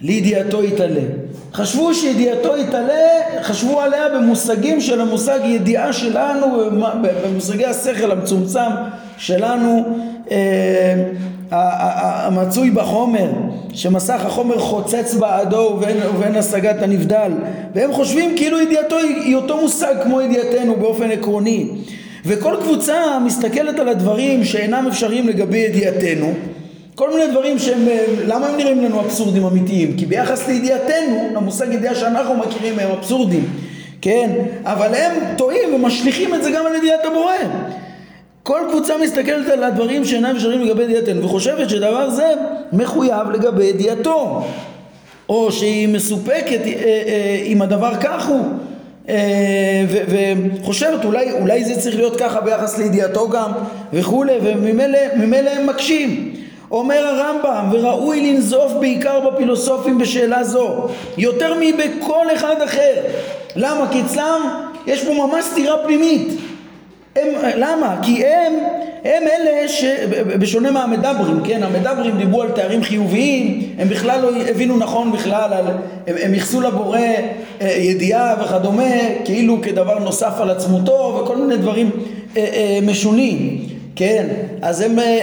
לידיעתו 0.00 0.64
יתעלה. 0.64 1.00
חשבו 1.52 1.94
שידיעתו 1.94 2.56
יתעלה, 2.56 3.42
חשבו 3.42 3.80
עליה 3.80 4.08
במושגים 4.14 4.80
של 4.80 5.00
המושג 5.00 5.38
ידיעה 5.44 5.92
שלנו, 5.92 6.46
במושגי 7.24 7.66
השכל 7.66 8.10
המצומצם 8.10 8.70
שלנו, 9.16 9.84
אה, 10.30 10.94
המצוי 11.50 12.70
בחומר, 12.70 13.30
שמסך 13.78 14.24
החומר 14.24 14.58
חוצץ 14.58 15.14
בעדו 15.14 15.56
ובין, 15.56 15.96
ובין 16.14 16.36
השגת 16.36 16.82
הנבדל, 16.82 17.32
והם 17.74 17.92
חושבים 17.92 18.36
כאילו 18.36 18.60
ידיעתו 18.60 18.98
היא 18.98 19.36
אותו 19.36 19.60
מושג 19.60 19.94
כמו 20.02 20.20
ידיעתנו 20.20 20.76
באופן 20.76 21.10
עקרוני. 21.10 21.68
וכל 22.26 22.56
קבוצה 22.62 23.18
מסתכלת 23.24 23.78
על 23.78 23.88
הדברים 23.88 24.44
שאינם 24.44 24.86
אפשריים 24.88 25.28
לגבי 25.28 25.58
ידיעתנו 25.58 26.32
כל 26.94 27.10
מיני 27.10 27.30
דברים 27.30 27.58
שהם, 27.58 27.86
למה 28.26 28.46
הם 28.46 28.56
נראים 28.56 28.84
לנו 28.84 29.00
אבסורדים 29.00 29.44
אמיתיים? 29.44 29.96
כי 29.96 30.06
ביחס 30.06 30.48
לידיעתנו, 30.48 31.28
למושג 31.34 31.72
ידיעה 31.72 31.94
שאנחנו 31.94 32.34
מכירים 32.36 32.78
הם 32.78 32.90
אבסורדים, 32.90 33.44
כן? 34.00 34.30
אבל 34.64 34.94
הם 34.94 35.12
טועים 35.36 35.74
ומשליכים 35.74 36.34
את 36.34 36.42
זה 36.42 36.50
גם 36.50 36.66
על 36.66 36.74
ידיעת 36.74 37.04
הבורא. 37.04 37.32
כל 38.48 38.60
קבוצה 38.70 38.94
מסתכלת 39.02 39.48
על 39.48 39.64
הדברים 39.64 40.04
שאינם 40.04 40.36
אפשריים 40.36 40.60
לגבי 40.60 40.82
ידיעתנו 40.82 41.24
וחושבת 41.24 41.70
שדבר 41.70 42.10
זה 42.10 42.34
מחויב 42.72 43.30
לגבי 43.32 43.64
ידיעתו 43.64 44.44
או 45.28 45.52
שהיא 45.52 45.88
מסופקת 45.88 46.60
אה, 46.66 46.72
אה, 46.74 47.42
אם 47.44 47.62
הדבר 47.62 47.94
כך 48.00 48.26
הוא 48.28 48.44
וחושבת 50.60 51.04
אולי, 51.04 51.32
אולי 51.32 51.64
זה 51.64 51.80
צריך 51.80 51.96
להיות 51.96 52.16
ככה 52.16 52.40
ביחס 52.40 52.78
לידיעתו 52.78 53.28
גם 53.28 53.52
וכולי 53.92 54.38
וממילא 54.42 55.50
הם 55.50 55.66
מקשים. 55.66 56.32
אומר 56.70 57.06
הרמב"ם 57.06 57.68
וראוי 57.72 58.32
לנזוף 58.32 58.72
בעיקר 58.72 59.30
בפילוסופים 59.30 59.98
בשאלה 59.98 60.44
זו 60.44 60.88
יותר 61.18 61.54
מבכל 61.60 62.26
אחד 62.34 62.62
אחר 62.64 62.94
למה? 63.56 63.88
כי 63.92 64.00
אצלם 64.00 64.40
יש 64.86 65.04
פה 65.04 65.14
ממש 65.14 65.44
סתירה 65.44 65.76
פנימית 65.84 66.28
הם, 67.22 67.28
למה? 67.56 67.96
כי 68.02 68.26
הם, 68.26 68.52
הם 69.04 69.22
אלה 69.22 69.68
שבשונה 69.68 70.70
מהמדברים, 70.70 71.40
כן? 71.44 71.62
המדברים 71.62 72.16
דיברו 72.18 72.42
על 72.42 72.50
תארים 72.50 72.82
חיוביים, 72.82 73.62
הם 73.78 73.88
בכלל 73.88 74.20
לא 74.20 74.30
הבינו 74.48 74.76
נכון 74.76 75.12
בכלל, 75.12 75.52
על, 75.52 75.64
הם, 76.06 76.14
הם 76.22 76.34
ייחסו 76.34 76.60
לבורא 76.60 76.98
אה, 76.98 77.68
ידיעה 77.78 78.34
וכדומה, 78.44 78.84
כאילו 79.24 79.62
כדבר 79.62 79.98
נוסף 79.98 80.32
על 80.40 80.50
עצמותו 80.50 81.20
וכל 81.22 81.36
מיני 81.36 81.56
דברים 81.56 81.90
אה, 82.36 82.44
אה, 82.52 82.78
משונים. 82.82 83.68
כן, 83.98 84.26
אז 84.62 84.80
הם 84.80 84.98
אה, 84.98 85.04
אה, 85.04 85.20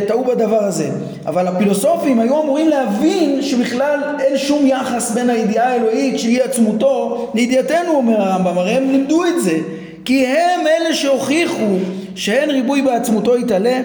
אה, 0.00 0.06
טעו 0.06 0.24
בדבר 0.24 0.64
הזה. 0.64 0.90
אבל 1.26 1.46
הפילוסופים 1.46 2.20
היו 2.20 2.42
אמורים 2.42 2.68
להבין 2.68 3.42
שבכלל 3.42 4.00
אין 4.20 4.38
שום 4.38 4.66
יחס 4.66 5.10
בין 5.10 5.30
הידיעה 5.30 5.72
האלוהית 5.72 6.18
שהיא 6.18 6.42
עצמותו 6.42 7.26
לידיעתנו, 7.34 7.92
אומר 7.94 8.20
הרמב"ם, 8.20 8.58
הרי 8.58 8.70
הם 8.70 8.90
לימדו 8.90 9.24
את 9.24 9.42
זה. 9.42 9.58
כי 10.04 10.26
הם 10.26 10.66
אלה 10.66 10.94
שהוכיחו 10.94 11.76
שאין 12.14 12.50
ריבוי 12.50 12.82
בעצמותו 12.82 13.36
יתעלה 13.36 13.80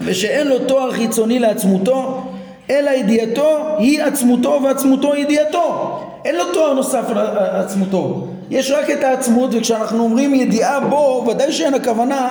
ושאין 0.00 0.48
לו 0.48 0.58
תואר 0.58 0.92
חיצוני 0.92 1.38
לעצמותו 1.38 2.22
אלא 2.70 2.90
ידיעתו 2.90 3.58
היא 3.78 4.02
עצמותו 4.02 4.60
ועצמותו 4.64 5.16
ידיעתו 5.16 5.98
אין 6.24 6.34
לו 6.34 6.44
תואר 6.52 6.74
נוסף 6.74 7.04
על 7.08 7.18
עצמותו 7.38 8.26
יש 8.50 8.70
רק 8.70 8.90
את 8.90 9.04
העצמות 9.04 9.50
וכשאנחנו 9.52 10.04
אומרים 10.04 10.34
ידיעה 10.34 10.80
בו 10.80 11.24
ודאי 11.28 11.52
שאין 11.52 11.74
הכוונה 11.74 12.30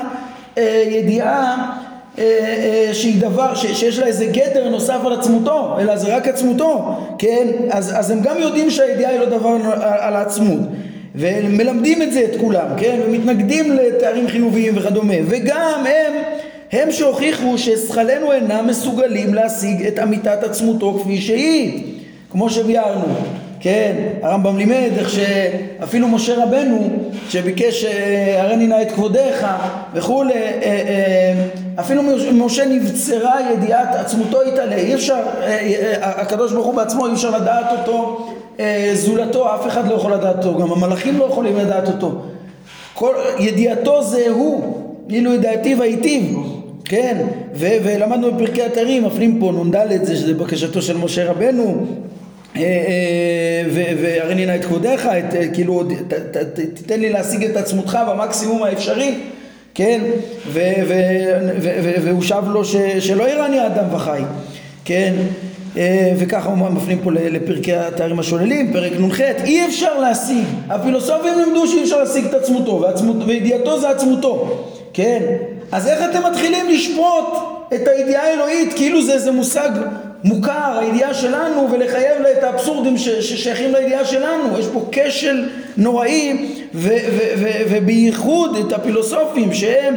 אה, 0.58 0.84
ידיעה 0.88 1.55
אה, 2.17 2.23
אה, 2.23 2.93
שהיא 2.93 3.21
דבר, 3.21 3.55
ש, 3.55 3.65
שיש 3.65 3.99
לה 3.99 4.05
איזה 4.05 4.25
גדר 4.25 4.69
נוסף 4.69 4.99
על 5.05 5.13
עצמותו, 5.13 5.75
אלא 5.79 5.97
זה 5.97 6.15
רק 6.15 6.27
עצמותו, 6.27 6.95
כן? 7.17 7.47
אז, 7.69 7.99
אז 7.99 8.12
הם 8.12 8.21
גם 8.21 8.36
יודעים 8.38 8.71
שהידיעה 8.71 9.12
היא 9.12 9.19
לא 9.19 9.25
דבר 9.25 9.49
על, 9.49 9.81
על 9.81 10.15
העצמות. 10.15 10.60
ומלמדים 11.17 12.01
את 12.01 12.13
זה 12.13 12.23
את 12.23 12.39
כולם, 12.39 12.67
כן? 12.78 12.99
ומתנגדים 13.06 13.73
לתארים 13.73 14.28
חיוביים 14.28 14.73
וכדומה. 14.78 15.13
וגם 15.28 15.84
הם, 15.86 16.13
הם 16.71 16.91
שהוכיחו 16.91 17.58
ששכלנו 17.58 18.32
אינם 18.32 18.67
מסוגלים 18.67 19.34
להשיג 19.34 19.86
את 19.86 19.99
אמיתת 19.99 20.43
עצמותו 20.43 20.99
כפי 21.01 21.21
שהיא, 21.21 21.84
כמו 22.32 22.49
שביארנו. 22.49 23.06
כן, 23.60 23.95
הרמב"ם 24.21 24.58
לימד 24.58 24.91
איך 24.97 25.10
שאפילו 25.10 26.08
משה 26.08 26.43
רבנו 26.43 26.89
שביקש 27.30 27.86
אה, 27.86 28.41
הרי 28.41 28.56
נא 28.56 28.82
את 28.82 28.91
כבודיך 28.91 29.45
וכולי, 29.93 30.34
אה, 30.34 30.39
אה, 30.63 31.34
אפילו 31.80 32.04
משה 32.34 32.65
נבצרה 32.65 33.36
ידיעת 33.54 33.95
עצמותו 33.95 34.43
יתעלה, 34.43 34.75
אי 34.75 34.95
אפשר, 34.95 35.19
הקדוש 36.01 36.54
ברוך 36.54 36.65
הוא 36.65 36.75
בעצמו 36.75 37.08
אי 37.08 37.13
אפשר 37.13 37.30
לדעת 37.38 37.65
אותו 37.71 38.28
זולתו, 38.94 39.56
אף 39.56 39.68
אחד 39.68 39.88
לא 39.88 39.96
יכול 39.96 40.13
לדעת 40.13 40.46
אותו, 40.46 40.60
גם 40.60 40.72
המלאכים 40.72 41.18
לא 41.18 41.26
יכולים 41.26 41.58
לדעת 41.58 41.88
אותו. 41.88 42.22
כל, 42.94 43.13
ידיעתו 43.39 44.04
זה 44.04 44.26
הוא, 44.30 44.78
אילו 45.10 45.34
ידעתי 45.34 45.76
והיטיב, 45.76 46.38
כן, 46.86 47.26
ו- 47.56 47.78
ולמדנו 47.84 48.32
בפרקי 48.32 48.63
התרים, 48.63 49.04
מפנים 49.06 49.39
פה 49.39 49.52
נ"ד, 49.52 50.06
זה 50.06 50.15
שזה 50.15 50.34
בקשתו 50.34 50.82
של 50.82 50.98
משה 50.98 51.32
רבנו, 51.32 51.86
אה, 52.56 52.62
אה, 52.62 53.96
והרי 54.02 54.46
נא 54.46 54.56
את 54.56 54.65
כבודיך, 54.65 55.06
אה, 55.06 55.22
כאילו 55.54 55.84
תיתן 56.74 57.00
לי 57.00 57.10
להשיג 57.10 57.44
את 57.44 57.58
עצמותך 57.58 58.00
במקסימום 58.10 58.63
האפשרי, 58.63 59.15
כן, 59.74 60.02
והוא 62.04 62.22
שב 62.22 62.44
לו 62.48 62.65
שלא 63.00 63.30
ירני 63.30 63.60
האדם 63.60 63.86
וחי, 63.91 64.22
כן, 64.86 65.13
וככה 66.17 66.49
הוא 66.49 66.57
מפנים 66.57 66.99
פה 67.03 67.11
לפרקי 67.11 67.73
התארים 67.73 68.19
השוללים, 68.19 68.73
פרק 68.73 68.91
נ"ח, 68.99 69.21
אי 69.21 69.65
אפשר 69.65 69.99
להשיג, 69.99 70.45
הפילוסופים 70.69 71.39
לימדו 71.39 71.67
שאי 71.67 71.83
אפשר 71.83 71.99
להשיג 71.99 72.25
את 72.25 72.33
עצמותו, 72.33 72.83
וידיעתו 73.25 73.79
זה 73.79 73.89
עצמותו, 73.89 74.65
כן, 74.93 75.21
אז 75.71 75.88
איך 75.88 75.99
אתם 76.09 76.29
מתחילים 76.31 76.69
לשפוט 76.69 77.38
את 77.73 77.88
הידיעה 77.88 78.23
האלוהית 78.23 78.73
כאילו 78.73 79.01
זה 79.01 79.13
איזה 79.13 79.31
מושג 79.31 79.69
מוכר, 80.23 80.79
הידיעה 80.79 81.13
שלנו, 81.13 81.67
ולחייב 81.71 82.21
לה 82.21 82.31
את 82.31 82.43
האבסורדים 82.43 82.97
ששייכים 82.97 83.73
לידיעה 83.73 84.05
שלנו. 84.05 84.59
יש 84.59 84.65
פה 84.73 84.85
כשל 84.91 85.49
נוראי, 85.77 86.47
ובייחוד 87.69 88.57
את 88.57 88.73
הפילוסופים 88.73 89.53
שהם 89.53 89.95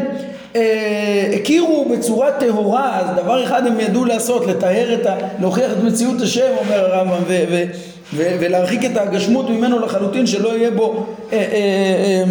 אה, 0.56 1.32
הכירו 1.34 1.88
בצורה 1.92 2.32
טהורה, 2.32 2.98
אז 3.00 3.16
דבר 3.16 3.44
אחד 3.44 3.66
הם 3.66 3.80
ידעו 3.80 4.04
לעשות, 4.04 4.46
לטהר 4.46 4.94
את 4.94 5.06
ה... 5.06 5.16
להוכיח 5.40 5.72
את 5.72 5.84
מציאות 5.84 6.20
השם, 6.20 6.50
אומר 6.58 6.94
הרמב"ם, 6.94 7.24
ולהרחיק 8.16 8.84
את 8.84 8.96
הגשמות 8.96 9.50
ממנו 9.50 9.78
לחלוטין, 9.78 10.26
שלא 10.26 10.56
יהיה 10.56 10.70
בו 10.70 11.06
אה, 11.32 11.38
אה, 11.38 11.44
אה, 11.52 12.24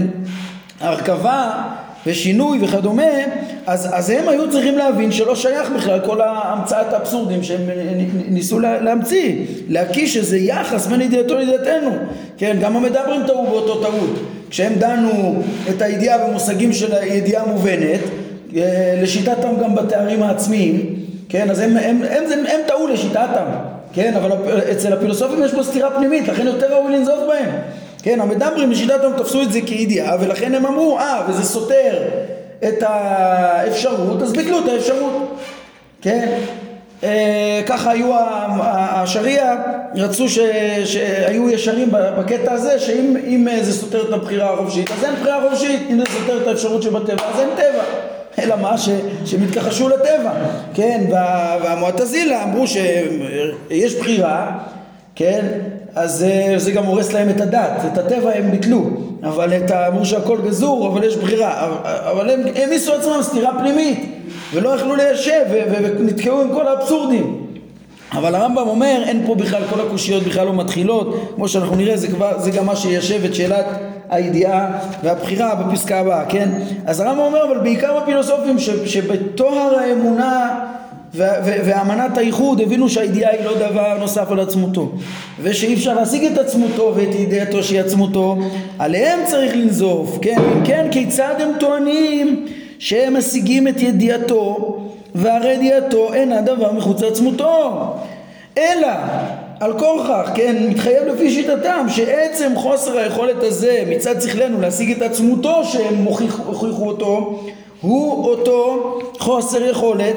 הרכבה 0.79 1.63
ושינוי 2.05 2.59
וכדומה, 2.61 3.03
אז, 3.67 3.89
אז 3.93 4.09
הם 4.09 4.29
היו 4.29 4.51
צריכים 4.51 4.77
להבין 4.77 5.11
שלא 5.11 5.35
שייך 5.35 5.69
בכלל 5.69 5.99
כל 6.05 6.21
המצאת 6.21 6.93
האבסורדים 6.93 7.43
שהם 7.43 7.61
ניסו 8.27 8.59
להמציא, 8.59 9.35
להקיש 9.67 10.17
איזה 10.17 10.37
יחס 10.37 10.87
בין 10.87 11.01
ידיעתו 11.01 11.37
לידיעתנו, 11.37 11.91
כן, 12.37 12.57
גם 12.61 12.75
המדברים 12.75 13.21
טעו 13.27 13.47
באותו 13.47 13.81
טעות, 13.81 14.19
כשהם 14.49 14.73
דנו 14.73 15.41
את 15.69 15.81
הידיעה 15.81 16.27
במושגים 16.27 16.73
של 16.73 16.93
הידיעה 16.95 17.45
מובנת, 17.45 17.99
אה, 18.55 18.99
לשיטתם 19.01 19.49
גם 19.63 19.75
בתארים 19.75 20.23
העצמיים, 20.23 20.95
כן, 21.29 21.49
אז 21.49 21.59
הם, 21.59 21.77
הם, 21.77 22.01
הם, 22.09 22.23
הם, 22.31 22.45
הם 22.45 22.59
טעו 22.67 22.87
לשיטתם, 22.87 23.45
כן, 23.93 24.13
אבל 24.13 24.31
אצל 24.71 24.93
הפילוסופים 24.93 25.43
יש 25.43 25.53
פה 25.53 25.63
סתירה 25.63 25.91
פנימית, 25.91 26.27
לכן 26.27 26.47
יותר 26.47 26.73
ראוי 26.73 26.93
לנזוף 26.93 27.19
בהם. 27.27 27.49
כן, 28.03 28.21
המדברים 28.21 28.69
בשיטתם 28.69 29.11
תפסו 29.17 29.41
את 29.41 29.51
זה 29.51 29.59
כידיעה, 29.61 30.17
ולכן 30.19 30.55
הם 30.55 30.65
אמרו, 30.65 30.97
אה, 30.99 31.25
וזה 31.29 31.43
סותר 31.43 32.03
את 32.67 32.83
האפשרות, 32.83 34.21
אז 34.21 34.33
ביטלו 34.33 34.59
את 34.59 34.69
האפשרות. 34.69 35.37
כן, 36.01 36.37
ככה 37.65 37.91
היו 37.91 38.11
השריעה, 38.59 39.55
רצו 39.95 40.29
ש, 40.29 40.39
שהיו 40.85 41.49
ישרים 41.49 41.89
בקטע 41.91 42.51
הזה 42.51 42.79
שאם 42.79 43.47
זה 43.61 43.73
סותר 43.73 44.01
את 44.09 44.13
הבחירה 44.13 44.53
החופשית 44.53 44.91
אז 44.91 45.03
אין 45.03 45.15
בחירה 45.15 45.49
חופשית, 45.49 45.81
אם 45.89 45.99
זה 45.99 46.05
סותר 46.05 46.41
את 46.41 46.47
האפשרות 46.47 46.83
שבטבע 46.83 47.23
אז 47.33 47.39
אין 47.39 47.49
טבע. 47.55 47.83
אלא 48.39 48.55
מה? 48.55 48.77
ש, 48.77 48.89
שהם 49.25 49.43
התכחשו 49.43 49.89
לטבע, 49.89 50.31
כן, 50.73 51.03
וה, 51.11 51.57
והמועטזילה 51.63 52.43
אמרו 52.43 52.67
שיש 52.67 53.95
בחירה, 53.95 54.51
כן, 55.15 55.45
אז 55.97 56.25
זה 56.57 56.71
גם 56.71 56.85
הורס 56.85 57.13
להם 57.13 57.29
את 57.29 57.41
הדת, 57.41 57.81
את 57.93 57.97
הטבע 57.97 58.31
הם 58.35 58.51
ביטלו, 58.51 58.89
אבל 59.23 59.53
את, 59.53 59.71
אמרו 59.71 60.05
שהכל 60.05 60.37
גזור, 60.45 60.87
אבל 60.87 61.03
יש 61.03 61.15
בחירה, 61.15 61.77
אבל 62.11 62.29
הם 62.29 62.39
העמיסו 62.55 62.93
עצמם 62.93 63.19
סתירה 63.21 63.59
פנימית 63.59 63.99
ולא 64.53 64.69
יכלו 64.69 64.95
ליישב 64.95 65.45
ונתקעו 65.99 66.41
עם 66.41 66.53
כל 66.53 66.67
האבסורדים. 66.67 67.47
אבל 68.11 68.35
הרמב"ם 68.35 68.67
אומר 68.67 69.03
אין 69.05 69.23
פה 69.25 69.35
בכלל 69.35 69.61
כל 69.69 69.81
הקושיות 69.81 70.23
בכלל 70.23 70.45
לא 70.45 70.53
מתחילות. 70.53 71.31
כמו 71.35 71.47
שאנחנו 71.47 71.75
נראה 71.75 71.97
זה, 71.97 72.07
כבר, 72.07 72.39
זה 72.39 72.51
גם 72.51 72.65
מה 72.65 72.75
שיישב 72.75 73.25
את 73.25 73.35
שאלת 73.35 73.65
הידיעה 74.09 74.79
והבחירה 75.03 75.55
בפסקה 75.55 75.99
הבאה 75.99 76.25
כן? 76.25 76.49
אז 76.85 76.99
הרמב"ם 76.99 77.19
אומר 77.23 77.45
אבל 77.45 77.59
בעיקר 77.59 77.97
הפילוסופים 77.97 78.59
שבטוהר 78.85 79.79
האמונה 79.79 80.59
ואמנת 81.13 82.17
האיחוד 82.17 82.61
הבינו 82.61 82.89
שהידיעה 82.89 83.31
היא 83.31 83.45
לא 83.45 83.53
דבר 83.57 83.97
נוסף 83.99 84.31
על 84.31 84.39
עצמותו. 84.39 84.91
ושאי 85.41 85.73
אפשר 85.73 85.93
להשיג 85.93 86.25
את 86.25 86.37
עצמותו 86.37 86.93
ואת 86.95 87.15
ידיעתו 87.15 87.63
שהיא 87.63 87.79
עצמותו 87.79 88.37
עליהם 88.79 89.19
צריך 89.25 89.55
לנזוף. 89.55 90.17
כן 90.21 90.37
כן 90.65 90.87
כיצד 90.91 91.33
הם 91.39 91.49
טוענים 91.59 92.45
שהם 92.79 93.17
משיגים 93.17 93.67
את 93.67 93.81
ידיעתו 93.81 94.77
והרי 95.15 95.53
ידיעתו 95.53 96.13
אינה 96.13 96.41
דבר 96.41 96.71
מחוץ 96.71 97.01
לעצמותו. 97.01 97.73
אלא 98.57 98.87
על 99.59 99.79
כורכך, 99.79 100.29
כן, 100.35 100.67
מתחייב 100.69 101.03
לפי 101.07 101.31
שיטתם 101.31 101.85
שעצם 101.89 102.51
חוסר 102.55 102.97
היכולת 102.97 103.43
הזה 103.43 103.83
מצד 103.89 104.21
שכלנו 104.21 104.61
להשיג 104.61 104.91
את 104.91 105.01
עצמותו 105.01 105.65
שהם 105.65 106.03
הוכיחו 106.45 106.87
אותו 106.87 107.39
הוא 107.81 108.25
אותו 108.25 108.99
חוסר 109.19 109.69
יכולת 109.69 110.15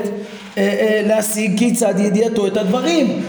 להשיג 1.06 1.58
כיצד 1.58 1.94
ידיעתו 1.98 2.46
את 2.46 2.56
הדברים. 2.56 3.22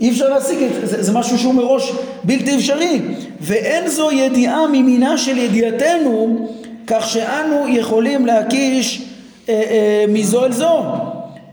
אי 0.00 0.10
אפשר 0.10 0.28
להשיג 0.28 0.58
את 0.62 0.88
זה, 0.88 1.02
זה 1.02 1.12
משהו 1.12 1.38
שהוא 1.38 1.54
מראש 1.54 1.92
בלתי 2.24 2.56
אפשרי. 2.56 3.00
ואין 3.40 3.88
זו 3.88 4.12
ידיעה 4.12 4.66
ממינה 4.72 5.18
של 5.18 5.38
ידיעתנו 5.38 6.48
כך 6.86 7.08
שאנו 7.08 7.68
יכולים 7.68 8.26
להקיש 8.26 9.02
אה, 9.48 9.54
אה, 9.54 10.04
מזו 10.08 10.44
אל 10.44 10.52
זו. 10.52 10.82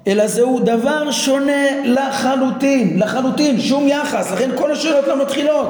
אלא 0.07 0.27
זהו 0.27 0.59
דבר 0.59 1.11
שונה 1.11 1.83
לחלוטין, 1.83 2.99
לחלוטין, 2.99 3.61
שום 3.61 3.87
יחס, 3.87 4.31
לכן 4.31 4.49
כל 4.55 4.71
השאלות 4.71 5.07
לא 5.07 5.21
מתחילות. 5.21 5.67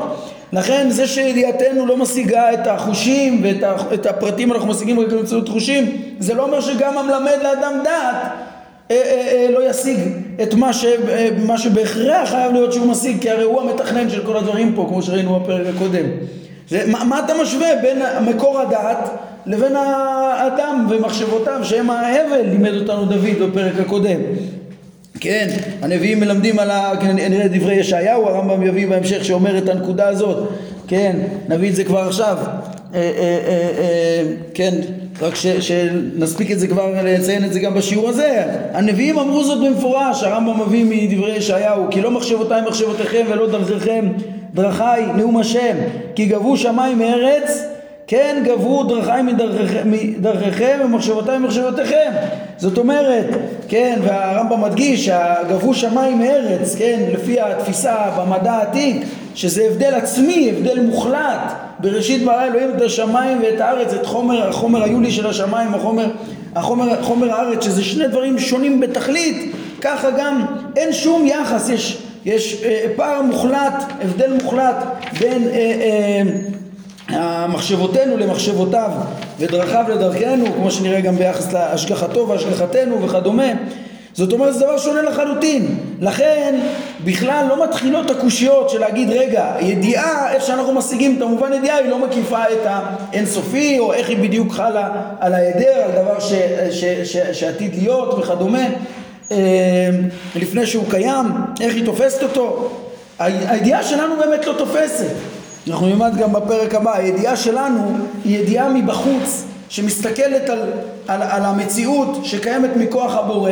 לכן 0.54 0.90
זה 0.90 1.08
שידיעתנו 1.08 1.86
לא 1.86 1.98
משיגה 1.98 2.54
את 2.54 2.68
החושים 2.68 3.42
ואת 3.44 4.06
הפרטים 4.06 4.52
אנחנו 4.54 4.68
משיגים 4.68 5.00
רק 5.00 5.08
באמצעות 5.08 5.50
חושים, 5.50 5.92
זה 6.20 6.34
לא 6.34 6.44
אומר 6.44 6.62
שגם 6.62 6.98
המלמד 6.98 7.38
לאדם 7.44 7.74
דעת 7.84 8.16
אה, 8.16 8.22
אה, 8.22 8.34
אה, 8.34 8.51
לא 9.50 9.70
ישיג 9.70 9.98
את 10.44 10.54
מה, 10.54 10.74
ש, 10.74 10.86
אה, 10.86 11.30
מה 11.46 11.58
שבהכרח 11.58 12.30
חייב 12.30 12.54
להיות 12.54 12.74
שהוא 12.74 12.88
משיג, 12.88 13.22
כי 13.22 13.30
הרי 13.30 13.44
הוא 13.44 13.62
המתכנן 13.62 14.10
של 14.10 14.26
כל 14.26 14.38
הדברים 14.38 14.74
פה, 14.76 14.86
כמו 14.90 15.02
שראינו 15.02 15.40
בפרק 15.40 15.68
הקודם. 15.76 16.06
זה, 16.70 16.84
מה, 16.88 17.04
מה 17.04 17.22
אתה 17.26 17.34
משווה 17.42 17.68
בין 17.82 18.02
מקור 18.22 18.60
הדעת 18.60 19.10
לבין 19.46 19.76
האדם 19.76 20.88
ומחשבותיו 20.90 21.60
שהם 21.64 21.90
ההבל 21.90 22.42
לימד 22.42 22.74
אותנו 22.76 23.06
דוד 23.06 23.50
בפרק 23.50 23.74
הקודם. 23.80 24.20
כן, 25.20 25.48
הנביאים 25.82 26.20
מלמדים 26.20 26.60
על 26.60 26.72
ה... 26.72 26.92
כן, 27.02 27.16
נראה 27.16 27.48
דברי 27.48 27.76
ישעיהו, 27.76 28.28
הרמב"ם 28.28 28.64
יביא 28.64 28.88
בהמשך 28.88 29.26
שאומר 29.26 29.58
את 29.58 29.70
הנקודה 29.70 30.08
הזאת. 30.08 30.50
כן, 30.88 31.16
נביא 31.50 31.70
את 31.70 31.76
זה 31.76 31.84
כבר 31.84 32.00
עכשיו. 32.00 32.38
אה, 32.94 33.00
אה, 33.00 33.38
אה, 33.78 34.24
כן, 34.54 34.74
רק 35.22 35.36
ש, 35.36 35.48
שנספיק 35.48 36.52
את 36.52 36.60
זה 36.60 36.68
כבר, 36.68 36.94
לציין 37.04 37.46
את 37.46 37.54
זה 37.54 37.60
גם 37.60 37.74
בשיעור 37.74 38.10
הזה. 38.10 38.44
הנביאים 38.74 39.20
אמרו 39.20 39.44
זאת 39.44 39.64
במפורש, 39.64 40.24
הרמב"ם 40.24 40.62
מביא 40.62 40.86
מדברי 40.86 41.36
ישעיהו 41.36 41.84
כי 41.92 42.02
לא 42.02 42.12
מחשבותיי 42.12 42.62
מחשבותיכם 42.62 43.26
ולא 43.30 43.48
דרכיכם 43.48 44.08
דרכיי 44.54 45.06
נאום 45.16 45.38
השם. 45.38 45.76
כי 46.16 46.26
גבו 46.26 46.58
שמיים 46.58 47.00
מארץ 47.00 47.64
כן 48.08 48.44
גבו 48.46 48.84
דרכי 48.84 49.22
מדרכיכם 49.86 50.80
ומחשבותיי 50.86 51.38
ממחשבותיכם 51.38 52.12
זאת 52.58 52.78
אומרת 52.78 53.26
כן 53.68 54.00
והרמב"ם 54.04 54.62
מדגיש 54.62 55.06
שגבו 55.06 55.74
שמיים 55.74 56.20
מארץ 56.20 56.76
כן 56.76 57.00
לפי 57.14 57.42
התפיסה 57.42 57.96
במדע 58.18 58.52
העתיק 58.52 59.06
שזה 59.36 59.64
הבדל 59.64 59.94
עצמי 59.94 60.50
הבדל 60.50 60.80
מוחלט 60.80 61.54
בראשית 61.82 62.26
ברא 62.26 62.46
אלוהים 62.46 62.70
את 62.78 62.82
השמיים 62.82 63.42
ואת 63.44 63.62
הארץ 63.62 63.94
את 63.94 64.06
חומר 64.06 64.50
החומר 64.50 64.84
היולי 64.84 65.12
של 65.12 65.28
השמיים 65.28 65.74
החומר 65.74 66.06
החומר 66.56 67.04
חומר 67.04 67.32
הארץ 67.32 67.66
שזה 67.66 67.84
שני 67.84 68.08
דברים 68.08 68.40
שונים 68.40 68.80
בתכלית 68.80 69.56
ככה 69.82 70.12
גם 70.12 70.46
אין 70.76 70.94
שום 70.94 71.28
יחס 71.28 71.70
יש 71.70 71.98
יש 72.26 72.64
אה, 72.64 72.86
פער 72.96 73.22
מוחלט 73.22 73.84
הבדל 74.02 74.34
מוחלט 74.44 74.76
בין 75.20 75.48
אה, 75.48 76.22
אה, 77.10 77.48
מחשבותינו 77.48 78.18
למחשבותיו 78.18 78.92
ודרכיו 79.40 79.86
לדרכנו, 79.90 80.46
כמו 80.54 80.72
שנראה 80.72 81.02
גם 81.02 81.16
ביחס 81.16 81.54
להשגחתו 81.54 82.28
והשגחתנו 82.28 83.02
וכדומה. 83.02 83.52
זאת 84.14 84.34
אומרת, 84.34 84.54
זה 84.54 84.60
דבר 84.60 84.78
שונה 84.78 85.02
לחלוטין. 85.02 85.78
לכן, 86.02 86.60
בכלל 87.04 87.46
לא 87.50 87.64
מתחילות 87.64 88.12
הקושיות 88.12 88.70
של 88.70 88.80
להגיד, 88.80 89.10
רגע, 89.10 89.56
ידיעה, 89.60 90.34
איך 90.34 90.44
שאנחנו 90.44 90.74
משיגים 90.74 91.16
את 91.18 91.22
המובן 91.22 91.54
ידיעה, 91.54 91.78
היא 91.78 91.90
לא 91.90 92.00
מקיפה 92.00 92.44
את 92.44 92.66
האינסופי, 92.66 93.80
או 93.80 93.94
איך 93.94 94.10
היא 94.10 94.18
בדיוק 94.18 94.54
חלה 94.54 94.90
על 95.20 95.34
ההיעדר, 95.34 95.82
על 95.86 95.92
דבר 95.92 96.20
ש, 96.20 96.34
ש, 96.72 96.86
ש, 96.86 97.18
שעתיד 97.18 97.76
להיות 97.76 98.14
וכדומה, 98.14 98.68
אה, 99.32 99.38
לפני 100.36 100.66
שהוא 100.66 100.86
קיים, 100.90 101.26
איך 101.62 101.76
היא 101.76 101.86
תופסת 101.86 102.24
אותו. 102.24 102.70
הידיעה 103.20 103.84
שלנו 103.84 104.16
באמת 104.20 104.46
לא 104.46 104.54
תופסת. 104.58 105.06
אנחנו 105.68 105.88
נלמד 105.88 106.18
גם 106.18 106.34
בפרק 106.34 106.76
הבא, 106.76 106.96
הידיעה 106.96 107.36
שלנו 107.36 107.98
היא 108.26 108.40
ידיעה 108.40 108.70
מבחוץ 108.70 109.44
שמסתכלת 109.70 110.50
על, 110.50 110.60
על, 111.08 111.22
על 111.22 111.46
המציאות 111.46 112.18
שקיימת 112.24 112.70
מכוח 112.76 113.16
הבורא 113.16 113.52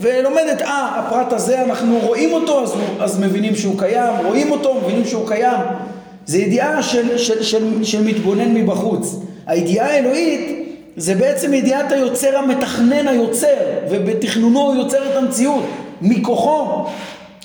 ולומדת, 0.00 0.62
אה, 0.62 0.90
הפרט 0.98 1.32
הזה 1.32 1.64
אנחנו 1.64 1.98
רואים 1.98 2.32
אותו 2.32 2.62
אז, 2.62 2.74
אז 3.00 3.20
מבינים 3.20 3.56
שהוא 3.56 3.78
קיים, 3.78 4.14
רואים 4.26 4.50
אותו, 4.50 4.74
מבינים 4.74 5.04
שהוא 5.04 5.28
קיים. 5.28 5.58
זה 6.26 6.38
ידיעה 6.38 6.82
של, 6.82 7.18
של, 7.18 7.42
של, 7.42 7.84
של 7.84 8.04
מתבונן 8.04 8.54
מבחוץ. 8.54 9.16
הידיעה 9.46 9.86
האלוהית 9.86 10.68
זה 10.96 11.14
בעצם 11.14 11.54
ידיעת 11.54 11.92
היוצר 11.92 12.36
המתכנן 12.36 13.08
היוצר 13.08 13.56
ובתכנונו 13.90 14.60
הוא 14.60 14.74
יוצר 14.74 15.10
את 15.10 15.16
המציאות. 15.16 15.64
מכוחו 16.02 16.84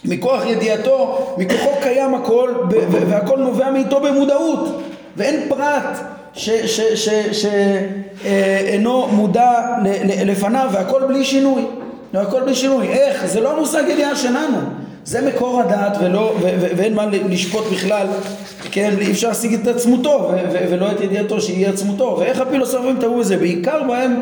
מכוח 0.06 0.46
ידיעתו, 0.46 1.28
מכוחו 1.38 1.70
קיים 1.82 2.16
הכל 2.16 2.54
והכל 2.90 3.38
נובע 3.38 3.72
מאיתו 3.72 4.00
במודעות. 4.00 4.82
ואין 5.18 5.50
פרט 5.50 6.13
שאינו 7.34 9.08
מודע 9.08 9.52
לפניו 10.26 10.70
והכל 10.74 11.02
בלי 11.08 11.26
שינוי. 11.26 11.66
והכל 12.14 12.42
בלי 12.42 12.56
שינוי. 12.56 12.88
איך? 12.88 13.26
זה 13.26 13.42
לא 13.42 13.58
המושג 13.58 13.84
ידיעה 13.88 14.16
שלנו. 14.16 14.58
זה 15.06 15.22
מקור 15.22 15.62
הדעת 15.62 15.98
ולא, 16.02 16.36
ו, 16.42 16.42
ו, 16.42 16.68
ואין 16.78 16.94
מה 16.94 17.06
לשפוט 17.06 17.64
בכלל, 17.72 18.08
כן, 18.72 18.94
אי 19.02 19.12
אפשר 19.12 19.28
להשיג 19.28 19.54
את 19.54 19.68
עצמותו 19.68 20.10
ו, 20.10 20.36
ו, 20.54 20.66
ולא 20.72 20.92
את 20.92 21.02
ידיעתו 21.02 21.42
שהיא 21.42 21.68
עצמותו. 21.68 22.18
ואיך 22.20 22.42
הפילוסופים 22.42 22.98
תראו 23.00 23.22
את 23.22 23.26
זה? 23.26 23.38
בעיקר 23.38 23.84
בהם 23.88 24.22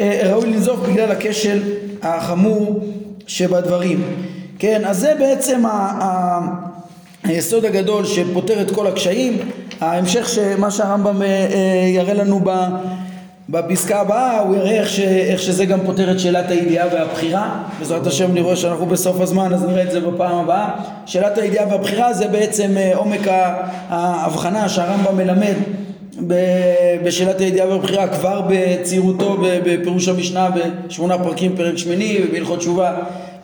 אה, 0.00 0.20
ראוי 0.24 0.46
לנזוף 0.46 0.80
בגלל 0.80 1.10
הכשל 1.10 1.62
החמור 2.02 2.80
שבדברים. 3.26 4.02
כן, 4.58 4.82
אז 4.84 4.98
זה 4.98 5.12
בעצם 5.18 5.66
ה, 5.66 5.70
ה, 5.70 6.40
היסוד 7.24 7.64
הגדול 7.64 8.04
שפותר 8.04 8.60
את 8.60 8.70
כל 8.70 8.86
הקשיים. 8.86 9.38
ההמשך 9.80 10.28
שמה 10.28 10.70
שהרמב"ם 10.70 11.22
אה, 11.22 11.26
אה, 11.26 11.88
יראה 11.88 12.14
לנו 12.14 12.40
בפסקה 13.48 14.00
הבאה, 14.00 14.40
הוא 14.40 14.56
יראה 14.56 14.70
איך, 14.70 14.88
ש, 14.88 15.00
איך 15.00 15.42
שזה 15.42 15.64
גם 15.64 15.78
פותר 15.86 16.10
את 16.10 16.20
שאלת 16.20 16.50
הידיעה 16.50 16.86
והבחירה. 16.92 17.62
בעזרת 17.78 18.06
השם 18.06 18.34
נראה 18.34 18.56
שאנחנו 18.56 18.86
בסוף 18.86 19.20
הזמן, 19.20 19.54
אז 19.54 19.64
נראה 19.64 19.82
את 19.82 19.90
זה 19.90 20.00
בפעם 20.00 20.38
הבאה. 20.38 20.70
שאלת 21.06 21.38
הידיעה 21.38 21.68
והבחירה 21.68 22.12
זה 22.12 22.28
בעצם 22.28 22.70
אה, 22.76 22.96
עומק 22.96 23.20
ההבחנה 23.88 24.68
שהרמב"ם 24.68 25.16
מלמד 25.16 25.54
בשאלת 27.04 27.40
הידיעה 27.40 27.68
והבחירה 27.68 28.08
כבר 28.08 28.42
בצעירותו 28.48 29.36
בפירוש 29.40 30.08
המשנה 30.08 30.48
בשמונה 30.86 31.18
פרקים 31.18 31.56
פרק 31.56 31.78
שמיני 31.78 32.20
ובהלכות 32.24 32.58
תשובה 32.58 32.94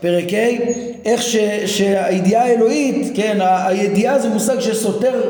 פרק 0.01 0.33
ה' 0.33 0.88
איך 1.05 1.23
ש, 1.23 1.37
שהידיעה 1.67 2.45
האלוהית, 2.45 3.17
כן, 3.17 3.39
הידיעה 3.41 4.19
זה 4.19 4.29
מושג 4.29 4.61
שסותר 4.61 5.21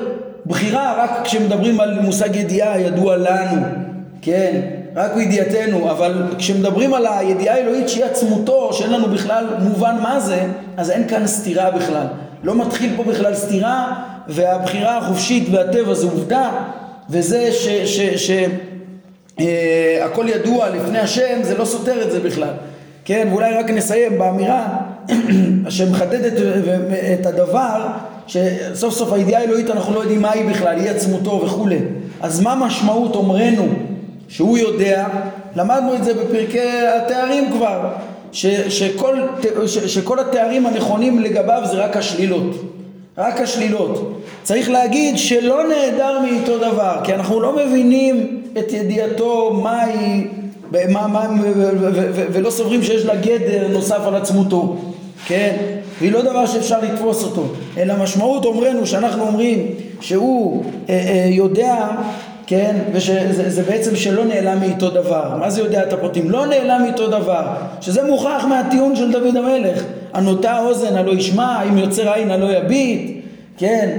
בחירה 0.46 0.94
רק 0.98 1.10
כשמדברים 1.24 1.80
על 1.80 2.00
מושג 2.00 2.36
ידיעה 2.36 2.80
ידוע 2.80 3.16
לנו, 3.16 3.62
כן, 4.22 4.60
רק 4.96 5.14
בידיעתנו, 5.14 5.90
אבל 5.90 6.22
כשמדברים 6.38 6.94
על 6.94 7.06
הידיעה 7.06 7.54
האלוהית 7.54 7.88
שהיא 7.88 8.04
עצמותו, 8.04 8.72
שאין 8.72 8.90
לנו 8.90 9.06
בכלל 9.06 9.46
מובן 9.58 9.96
מה 10.02 10.20
זה, 10.20 10.40
אז 10.76 10.90
אין 10.90 11.08
כאן 11.08 11.26
סתירה 11.26 11.70
בכלל. 11.70 12.06
לא 12.42 12.54
מתחיל 12.54 12.92
פה 12.96 13.04
בכלל 13.04 13.34
סתירה, 13.34 13.94
והבחירה 14.28 14.98
החופשית 14.98 15.48
והטבע 15.50 15.94
זה 15.94 16.06
עובדה, 16.06 16.50
וזה 17.10 17.50
שהכל 18.16 19.42
אה, 20.28 20.34
ידוע 20.34 20.68
לפני 20.68 20.98
השם, 20.98 21.42
זה 21.42 21.58
לא 21.58 21.64
סותר 21.64 22.02
את 22.02 22.10
זה 22.10 22.20
בכלל. 22.20 22.52
כן, 23.04 23.28
ואולי 23.30 23.54
רק 23.54 23.70
נסיים 23.70 24.18
באמירה 24.18 24.66
שמחדדת 25.68 26.32
את 27.20 27.26
הדבר 27.26 27.86
שסוף 28.26 28.94
סוף 28.94 29.12
הידיעה 29.12 29.40
האלוהית 29.40 29.70
אנחנו 29.70 29.94
לא 29.94 30.00
יודעים 30.00 30.22
מה 30.22 30.30
היא 30.30 30.50
בכלל, 30.50 30.78
היא 30.78 30.90
עצמותו 30.90 31.42
וכולי. 31.44 31.78
אז 32.20 32.40
מה 32.40 32.54
משמעות 32.54 33.14
אומרנו 33.14 33.68
שהוא 34.28 34.58
יודע, 34.58 35.06
למדנו 35.56 35.94
את 35.94 36.04
זה 36.04 36.14
בפרקי 36.14 36.86
התארים 36.96 37.52
כבר, 37.52 37.88
ש, 38.32 38.46
שכל, 38.46 39.16
ש, 39.66 39.78
שכל 39.78 40.18
התארים 40.18 40.66
הנכונים 40.66 41.18
לגביו 41.18 41.62
זה 41.64 41.76
רק 41.76 41.96
השלילות. 41.96 42.56
רק 43.18 43.40
השלילות. 43.40 44.22
צריך 44.42 44.70
להגיד 44.70 45.18
שלא 45.18 45.62
נעדר 45.68 46.20
מאיתו 46.20 46.58
דבר, 46.58 46.96
כי 47.04 47.14
אנחנו 47.14 47.40
לא 47.40 47.56
מבינים 47.56 48.42
את 48.58 48.72
ידיעתו 48.72 49.60
מהי, 49.62 50.26
מה, 50.88 51.06
מה, 51.06 51.26
ולא 52.32 52.50
סוברים 52.50 52.82
שיש 52.82 53.04
לה 53.04 53.14
גדר 53.16 53.68
נוסף 53.72 54.00
על 54.06 54.14
עצמותו, 54.14 54.76
כן? 55.28 55.56
והיא 55.98 56.12
לא 56.12 56.22
דבר 56.22 56.46
שאפשר 56.46 56.78
לתפוס 56.80 57.24
אותו, 57.24 57.44
אלא 57.78 57.94
משמעות 57.96 58.44
אומרנו 58.44 58.86
שאנחנו 58.86 59.26
אומרים 59.26 59.66
שהוא 60.00 60.64
אה, 60.88 60.94
אה, 60.94 61.28
יודע 61.30 61.86
כן? 62.48 62.76
וזה 62.92 63.62
בעצם 63.62 63.96
שלא 63.96 64.24
נעלם 64.24 64.60
מאיתו 64.60 64.90
דבר. 64.90 65.36
מה 65.38 65.50
זה 65.50 65.60
יודע 65.60 65.82
את 65.82 65.92
הפרטים? 65.92 66.30
לא 66.30 66.46
נעלם 66.46 66.82
מאיתו 66.82 67.06
דבר. 67.06 67.42
שזה 67.80 68.02
מוכח 68.02 68.44
מהטיעון 68.48 68.96
של 68.96 69.12
דוד 69.12 69.36
המלך. 69.36 69.82
הנוטה 70.14 70.58
אוזן 70.58 70.96
הלא 70.96 71.12
ישמע, 71.12 71.62
אם 71.62 71.78
יוצר 71.78 72.12
עין 72.12 72.30
הלא 72.30 72.52
יביט, 72.52 73.22
כן? 73.58 73.90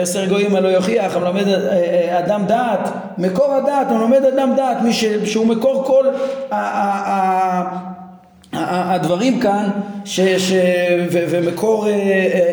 עשר 0.00 0.20
אה, 0.20 0.26
גויים 0.26 0.56
הלא 0.56 0.68
יוכיח, 0.68 1.16
המלמד 1.16 1.48
אה, 1.48 1.54
אה, 1.54 2.18
אדם 2.18 2.44
דעת. 2.46 2.88
מקור 3.18 3.52
הדעת, 3.52 3.90
המלמד 3.90 4.24
אדם 4.24 4.52
דעת, 4.56 4.82
מי 4.82 4.92
שהוא 5.24 5.46
מקור 5.46 5.84
כל 5.86 6.06
הדברים 8.52 9.40
כאן 9.40 9.68
ש, 10.04 10.20
ש, 10.20 10.52
ו, 11.12 11.24
ומקור 11.28 11.86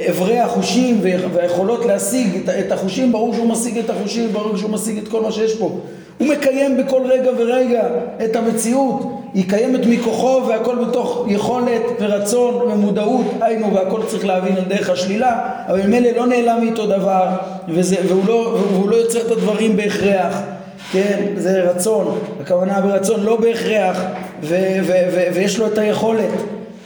אברי 0.10 0.34
אה, 0.34 0.40
אה, 0.40 0.46
החושים 0.46 1.00
והיכולות 1.34 1.86
להשיג 1.86 2.50
את, 2.60 2.72
החושים 2.72 3.12
ברור 3.12 3.34
שהוא 3.34 3.50
משיג 3.50 3.78
את 3.78 3.90
החושים 3.90 4.34
ברור 4.34 4.58
שהוא 4.58 4.72
משיג 4.72 4.98
את 4.98 5.08
כל 5.08 5.22
מה 5.22 5.32
שיש 5.32 5.56
פה. 5.56 5.80
הוא 6.18 6.28
מקיים 6.28 6.78
בכל 6.78 7.02
רגע 7.06 7.32
ורגע 7.38 7.84
את 8.26 8.36
המציאות. 8.36 9.16
היא 9.34 9.50
קיימת 9.50 9.86
מכוחו 9.86 10.42
והכל 10.48 10.76
בתוך 10.76 11.26
יכולת 11.28 11.82
ורצון 12.00 12.56
ומודעות. 12.56 13.26
היינו 13.42 13.74
והכל 13.74 14.02
צריך 14.08 14.26
להבין 14.26 14.58
על 14.58 14.64
דרך 14.64 14.90
השלילה 14.90 15.50
אבל 15.68 15.88
ממילא 15.88 16.10
לא 16.10 16.28
נעלם 16.28 16.60
איתו 16.62 16.86
דבר 16.86 17.28
וזה, 17.68 17.96
והוא, 18.08 18.24
לא, 18.28 18.58
והוא 18.72 18.90
לא 18.90 18.96
יוצר 18.96 19.20
את 19.22 19.32
הדברים 19.32 19.78
בהכרח. 19.78 20.42
כן, 20.92 21.26
זה 21.36 21.62
רצון, 21.62 22.20
הכוונה 22.42 22.82
ברצון 22.82 23.24
לא 23.24 23.36
בהכרח, 23.36 24.02
ויש 25.34 25.58
לו 25.60 25.68
את 25.68 25.78
היכולת, 25.78 26.30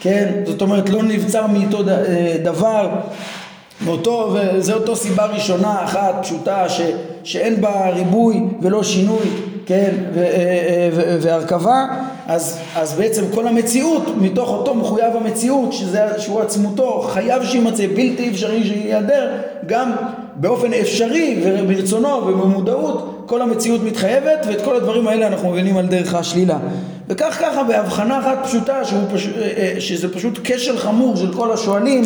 כן, 0.01 0.29
זאת 0.45 0.61
אומרת 0.61 0.89
לא 0.89 1.03
נבצר 1.03 1.47
מאיתו 1.47 1.77
אה, 1.89 2.35
דבר, 2.43 2.89
מאותו, 3.85 4.33
וזו 4.35 4.73
אותו 4.73 4.95
סיבה 4.95 5.25
ראשונה 5.25 5.83
אחת 5.83 6.15
פשוטה 6.21 6.69
ש- 6.69 6.81
שאין 7.23 7.61
בה 7.61 7.89
ריבוי 7.89 8.39
ולא 8.61 8.83
שינוי, 8.83 9.25
כן, 9.65 9.91
ו- 10.13 10.19
אה, 10.19 10.25
אה, 10.25 10.89
והרכבה, 11.21 11.85
אז, 12.27 12.57
אז 12.75 12.93
בעצם 12.93 13.23
כל 13.33 13.47
המציאות, 13.47 14.03
מתוך 14.21 14.49
אותו 14.49 14.75
מחויב 14.75 15.15
המציאות, 15.15 15.73
שזה, 15.73 15.99
שהוא 16.17 16.41
עצמותו, 16.41 17.01
חייב 17.09 17.45
שימצא, 17.45 17.87
בלתי 17.87 18.29
אפשרי 18.29 18.63
שייעדר, 18.63 19.31
גם 19.65 19.91
באופן 20.35 20.73
אפשרי 20.73 21.41
וברצונו 21.43 22.09
ובמודעות 22.09 23.23
כל 23.25 23.41
המציאות 23.41 23.83
מתחייבת 23.83 24.45
ואת 24.47 24.61
כל 24.61 24.75
הדברים 24.75 25.07
האלה 25.07 25.27
אנחנו 25.27 25.51
מבינים 25.51 25.77
על 25.77 25.87
דרך 25.87 26.13
השלילה. 26.13 26.57
וכך 27.07 27.37
ככה 27.41 27.63
בהבחנה 27.63 28.19
אחת 28.19 28.45
פשוטה 28.45 28.81
פש... 29.13 29.27
אה, 29.27 29.41
אה, 29.57 29.81
שזה 29.81 30.13
פשוט 30.13 30.39
כשל 30.43 30.77
חמור 30.77 31.15
של 31.15 31.33
כל 31.33 31.51
השואלים 31.51 32.03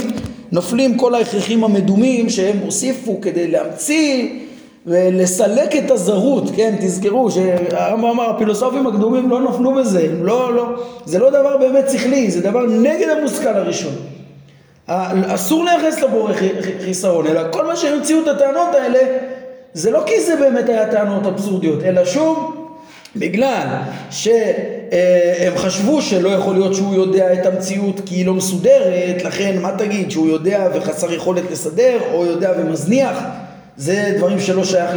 נופלים 0.51 0.97
כל 0.97 1.15
ההכרחים 1.15 1.63
המדומים 1.63 2.29
שהם 2.29 2.57
הוסיפו 2.57 3.21
כדי 3.21 3.47
להמציא 3.47 4.29
ולסלק 4.87 5.75
את 5.75 5.91
הזרות, 5.91 6.43
כן, 6.55 6.75
תזכרו 6.81 7.31
שהרמב"ם 7.31 8.05
אמר 8.05 8.29
הפילוסופים 8.29 8.87
הקדומים 8.87 9.29
לא 9.29 9.41
נפלו 9.41 9.73
בזה, 9.75 10.07
לא, 10.21 10.55
לא, 10.55 10.65
זה 11.05 11.19
לא 11.19 11.29
דבר 11.29 11.57
באמת 11.57 11.89
שכלי, 11.89 12.31
זה 12.31 12.41
דבר 12.41 12.65
נגד 12.65 13.09
המושכל 13.09 13.47
הראשון. 13.47 13.93
אסור 15.27 15.65
לייחס 15.65 16.01
לבורא 16.01 16.33
חיסרון, 16.85 17.27
אלא 17.27 17.41
כל 17.51 17.65
מה 17.67 17.75
שהם 17.75 17.93
המציאו 17.93 18.19
את 18.23 18.27
הטענות 18.27 18.75
האלה, 18.81 18.99
זה 19.73 19.91
לא 19.91 20.03
כי 20.05 20.21
זה 20.21 20.35
באמת 20.35 20.69
היה 20.69 20.91
טענות 20.91 21.25
אבסורדיות, 21.25 21.83
אלא 21.83 22.05
שוב, 22.05 22.53
בגלל 23.15 23.67
שהם 24.11 25.57
חשבו 25.57 26.01
שלא 26.01 26.29
יכול 26.29 26.53
להיות 26.53 26.75
שהוא 26.75 26.95
יודע 26.95 27.33
את 27.33 27.45
המציאות 27.45 28.01
כי 28.05 28.15
היא 28.15 28.25
לא 28.25 28.33
מסודרת, 28.33 29.23
לכן 29.23 29.57
מה 29.61 29.71
תגיד, 29.77 30.11
שהוא 30.11 30.27
יודע 30.27 30.67
וחסר 30.73 31.13
יכולת 31.13 31.51
לסדר, 31.51 31.97
או 32.13 32.25
יודע 32.25 32.51
ומזניח, 32.57 33.17
זה 33.77 34.13
דברים 34.17 34.39
שלא 34.39 34.63
שייך 34.63 34.91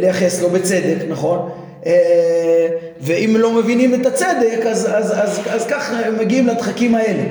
לייחס 0.00 0.42
לו 0.42 0.50
בצדק, 0.50 0.96
נכון? 1.08 1.50
אה, 1.86 2.66
ואם 3.00 3.36
לא 3.38 3.52
מבינים 3.52 3.94
את 3.94 4.06
הצדק, 4.06 4.66
אז, 4.70 4.88
אז, 4.92 5.12
אז, 5.12 5.40
אז 5.50 5.66
כך 5.66 5.92
מגיעים 6.20 6.46
לדחקים 6.46 6.94
האלה. 6.94 7.22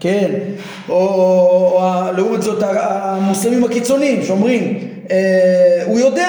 כן, 0.00 0.30
או, 0.88 0.94
או, 0.94 1.82
או 1.82 2.12
לעומת 2.16 2.42
זאת 2.42 2.62
המוסלמים 2.62 3.64
הקיצוניים 3.64 4.22
שאומרים 4.22 4.88
אה, 5.10 5.82
הוא 5.86 5.98
יודע, 5.98 6.28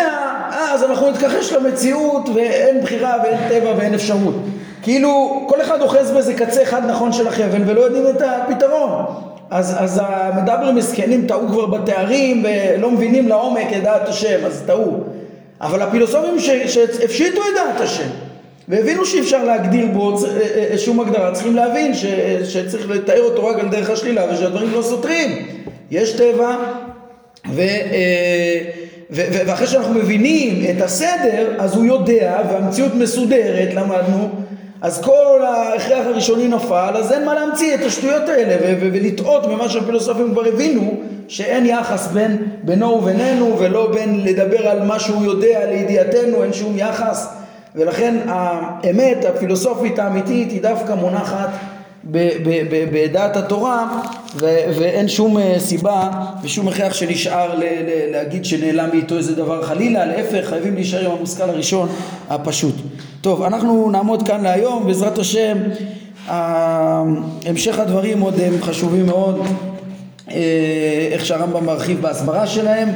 אז 0.73 0.83
אנחנו 0.83 1.09
נתכחש 1.09 1.53
למציאות 1.53 2.29
ואין 2.35 2.81
בחירה 2.81 3.17
ואין 3.23 3.37
טבע 3.49 3.73
ואין 3.77 3.93
אפשרות 3.93 4.35
כאילו 4.81 5.43
כל 5.49 5.61
אחד 5.61 5.81
אוחז 5.81 6.11
באיזה 6.11 6.33
קצה 6.33 6.63
אחד 6.63 6.81
נכון 6.87 7.13
של 7.13 7.27
החבל 7.27 7.61
ולא 7.65 7.81
יודעים 7.81 8.07
את 8.07 8.21
הפתרון 8.21 9.05
אז, 9.53 9.75
אז 9.79 10.01
המדברים 10.03 10.75
מסכנים 10.75 11.27
טעו 11.27 11.47
כבר 11.47 11.65
בתארים 11.65 12.45
ולא 12.45 12.91
מבינים 12.91 13.27
לעומק 13.27 13.67
את 13.77 13.83
דעת 13.83 14.09
השם 14.09 14.45
אז 14.45 14.63
טעו 14.65 15.03
אבל 15.61 15.81
הפילוסופים 15.81 16.39
שהפשיטו 16.67 17.41
את 17.41 17.53
דעת 17.55 17.81
השם 17.81 18.09
והבינו 18.67 19.05
שאי 19.05 19.19
אפשר 19.19 19.43
להגדיר 19.43 19.87
בו 19.87 20.17
אה, 20.17 20.29
אה, 20.29 20.67
אה, 20.71 20.77
שום 20.77 20.99
הגדרה, 20.99 21.31
צריכים 21.31 21.55
להבין 21.55 21.93
ש, 21.93 22.05
שצריך 22.43 22.89
לתאר 22.89 23.21
אותו 23.21 23.45
רק 23.45 23.59
על 23.59 23.67
דרך 23.67 23.89
השלילה 23.89 24.33
ושהדברים 24.33 24.71
לא 24.71 24.81
סותרים. 24.81 25.47
יש 25.91 26.11
טבע 26.13 26.55
ו, 27.49 27.61
ו, 29.11 29.21
ו, 29.33 29.41
ואחרי 29.47 29.67
שאנחנו 29.67 29.93
מבינים 29.93 30.77
את 30.77 30.81
הסדר 30.81 31.55
אז 31.59 31.75
הוא 31.75 31.85
יודע 31.85 32.41
והמציאות 32.49 32.93
מסודרת 32.95 33.73
למדנו 33.73 34.29
אז 34.83 35.01
כל 35.01 35.41
ההכרח 35.43 36.05
הראשוני 36.05 36.47
נפל 36.47 36.93
אז 36.97 37.11
אין 37.11 37.25
מה 37.25 37.33
להמציא 37.33 37.75
את 37.75 37.79
השטויות 37.85 38.29
האלה 38.29 38.55
ו- 38.55 38.81
ו- 38.81 38.89
ולטעות 38.93 39.45
במה 39.45 39.69
שהפילוסופים 39.69 40.31
כבר 40.31 40.45
הבינו 40.45 40.93
שאין 41.27 41.65
יחס 41.65 42.07
בין 42.07 42.37
בינו 42.63 42.87
ובינינו 42.87 43.59
ולא 43.59 43.91
בין 43.93 44.23
לדבר 44.23 44.67
על 44.67 44.85
מה 44.85 44.99
שהוא 44.99 45.23
יודע 45.23 45.65
לידיעתנו 45.65 46.43
אין 46.43 46.53
שום 46.53 46.77
יחס 46.77 47.27
ולכן 47.75 48.15
האמת 48.27 49.25
הפילוסופית 49.25 49.99
האמיתית 49.99 50.51
היא 50.51 50.61
דווקא 50.61 50.93
מונחת 50.93 51.49
בדעת 52.91 53.37
התורה 53.37 53.99
ואין 54.77 55.07
שום 55.07 55.37
אה, 55.37 55.55
סיבה 55.59 56.09
ושום 56.41 56.67
הכרח 56.67 56.93
שנשאר 56.93 57.59
להגיד 58.11 58.45
שנעלם 58.45 58.89
מאיתו 58.93 59.17
איזה 59.17 59.35
דבר 59.35 59.63
חלילה, 59.63 60.05
להפך 60.05 60.49
חייבים 60.49 60.75
להישאר 60.75 61.05
עם 61.05 61.11
המושכל 61.11 61.49
הראשון 61.49 61.89
הפשוט. 62.29 62.75
טוב, 63.23 63.43
אנחנו 63.43 63.89
נעמוד 63.91 64.27
כאן 64.27 64.43
להיום, 64.43 64.87
בעזרת 64.87 65.17
השם 65.17 65.57
המשך 67.45 67.79
הדברים 67.79 68.19
עוד 68.19 68.39
הם 68.39 68.53
חשובים 68.61 69.05
מאוד, 69.05 69.41
אה, 70.31 71.07
איך 71.11 71.25
שהרמב"ם 71.25 71.65
מרחיב 71.65 72.01
בהסברה 72.01 72.47
שלהם 72.47 72.89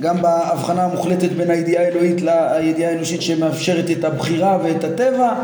גם 0.00 0.22
בהבחנה 0.22 0.84
המוחלטת 0.84 1.32
בין 1.32 1.50
הידיעה 1.50 1.84
האלוהית 1.84 2.22
לידיעה 2.22 2.90
האנושית 2.90 3.22
שמאפשרת 3.22 3.90
את 3.90 4.04
הבחירה 4.04 4.58
ואת 4.64 4.84
הטבע 4.84 5.34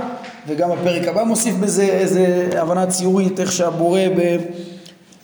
וגם 0.48 0.70
הפרק 0.70 1.08
הבא 1.08 1.24
מוסיף 1.24 1.54
בזה 1.54 1.82
איזה 1.82 2.48
הבנה 2.56 2.86
ציורית 2.86 3.40
איך 3.40 3.52
שהבורא 3.52 4.00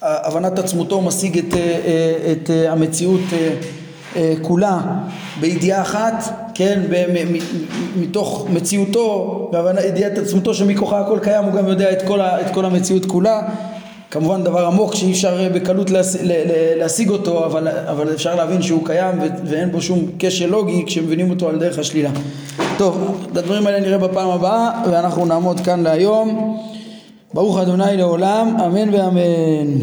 בהבנת 0.03 0.59
עצמותו 0.59 1.03
משיג 1.03 1.38
את, 1.38 1.55
את 2.32 2.51
המציאות 2.68 3.20
כולה 4.43 4.78
בידיעה 5.41 5.82
אחת, 5.82 6.45
כן, 6.57 6.82
מתוך 8.00 8.46
מציאותו, 8.52 9.50
בידיעת 9.52 10.18
עצמותו 10.18 10.54
שמכוחה 10.54 11.00
הכל 11.00 11.18
קיים 11.22 11.44
הוא 11.44 11.52
גם 11.52 11.68
יודע 11.68 11.92
את 11.92 12.02
כל, 12.02 12.20
את 12.20 12.54
כל 12.54 12.64
המציאות 12.64 13.07
כולה 13.07 13.42
כמובן 14.11 14.44
דבר 14.44 14.66
עמוק 14.66 14.94
שאי 14.94 15.12
אפשר 15.12 15.40
אה, 15.40 15.48
בקלות 15.48 15.90
להש... 15.90 16.16
להשיג 16.76 17.11
אותו, 17.11 17.44
אבל, 17.46 17.68
אבל 17.68 18.14
אפשר 18.14 18.34
להבין 18.34 18.62
שהוא 18.62 18.86
קיים. 18.86 19.18
ואין 19.44 19.72
בו 19.72 19.80
שום 19.80 20.11
כשל 20.18 20.46
לוגי 20.46 20.84
כשמבינים 20.86 21.30
אותו 21.30 21.48
על 21.48 21.59
דרך 21.59 21.78
השלילה. 21.78 22.11
טוב, 22.78 23.26
את 23.32 23.36
הדברים 23.36 23.66
האלה 23.66 23.80
נראה 23.80 23.98
בפעם 23.98 24.28
הבאה, 24.28 24.82
ואנחנו 24.90 25.26
נעמוד 25.26 25.61
כאן 25.61 25.82
להיום. 25.82 26.59
ברוך 27.34 27.59
אדוני 27.59 27.96
לעולם, 27.96 28.57
אמן 28.61 28.94
ואמן. 28.94 29.78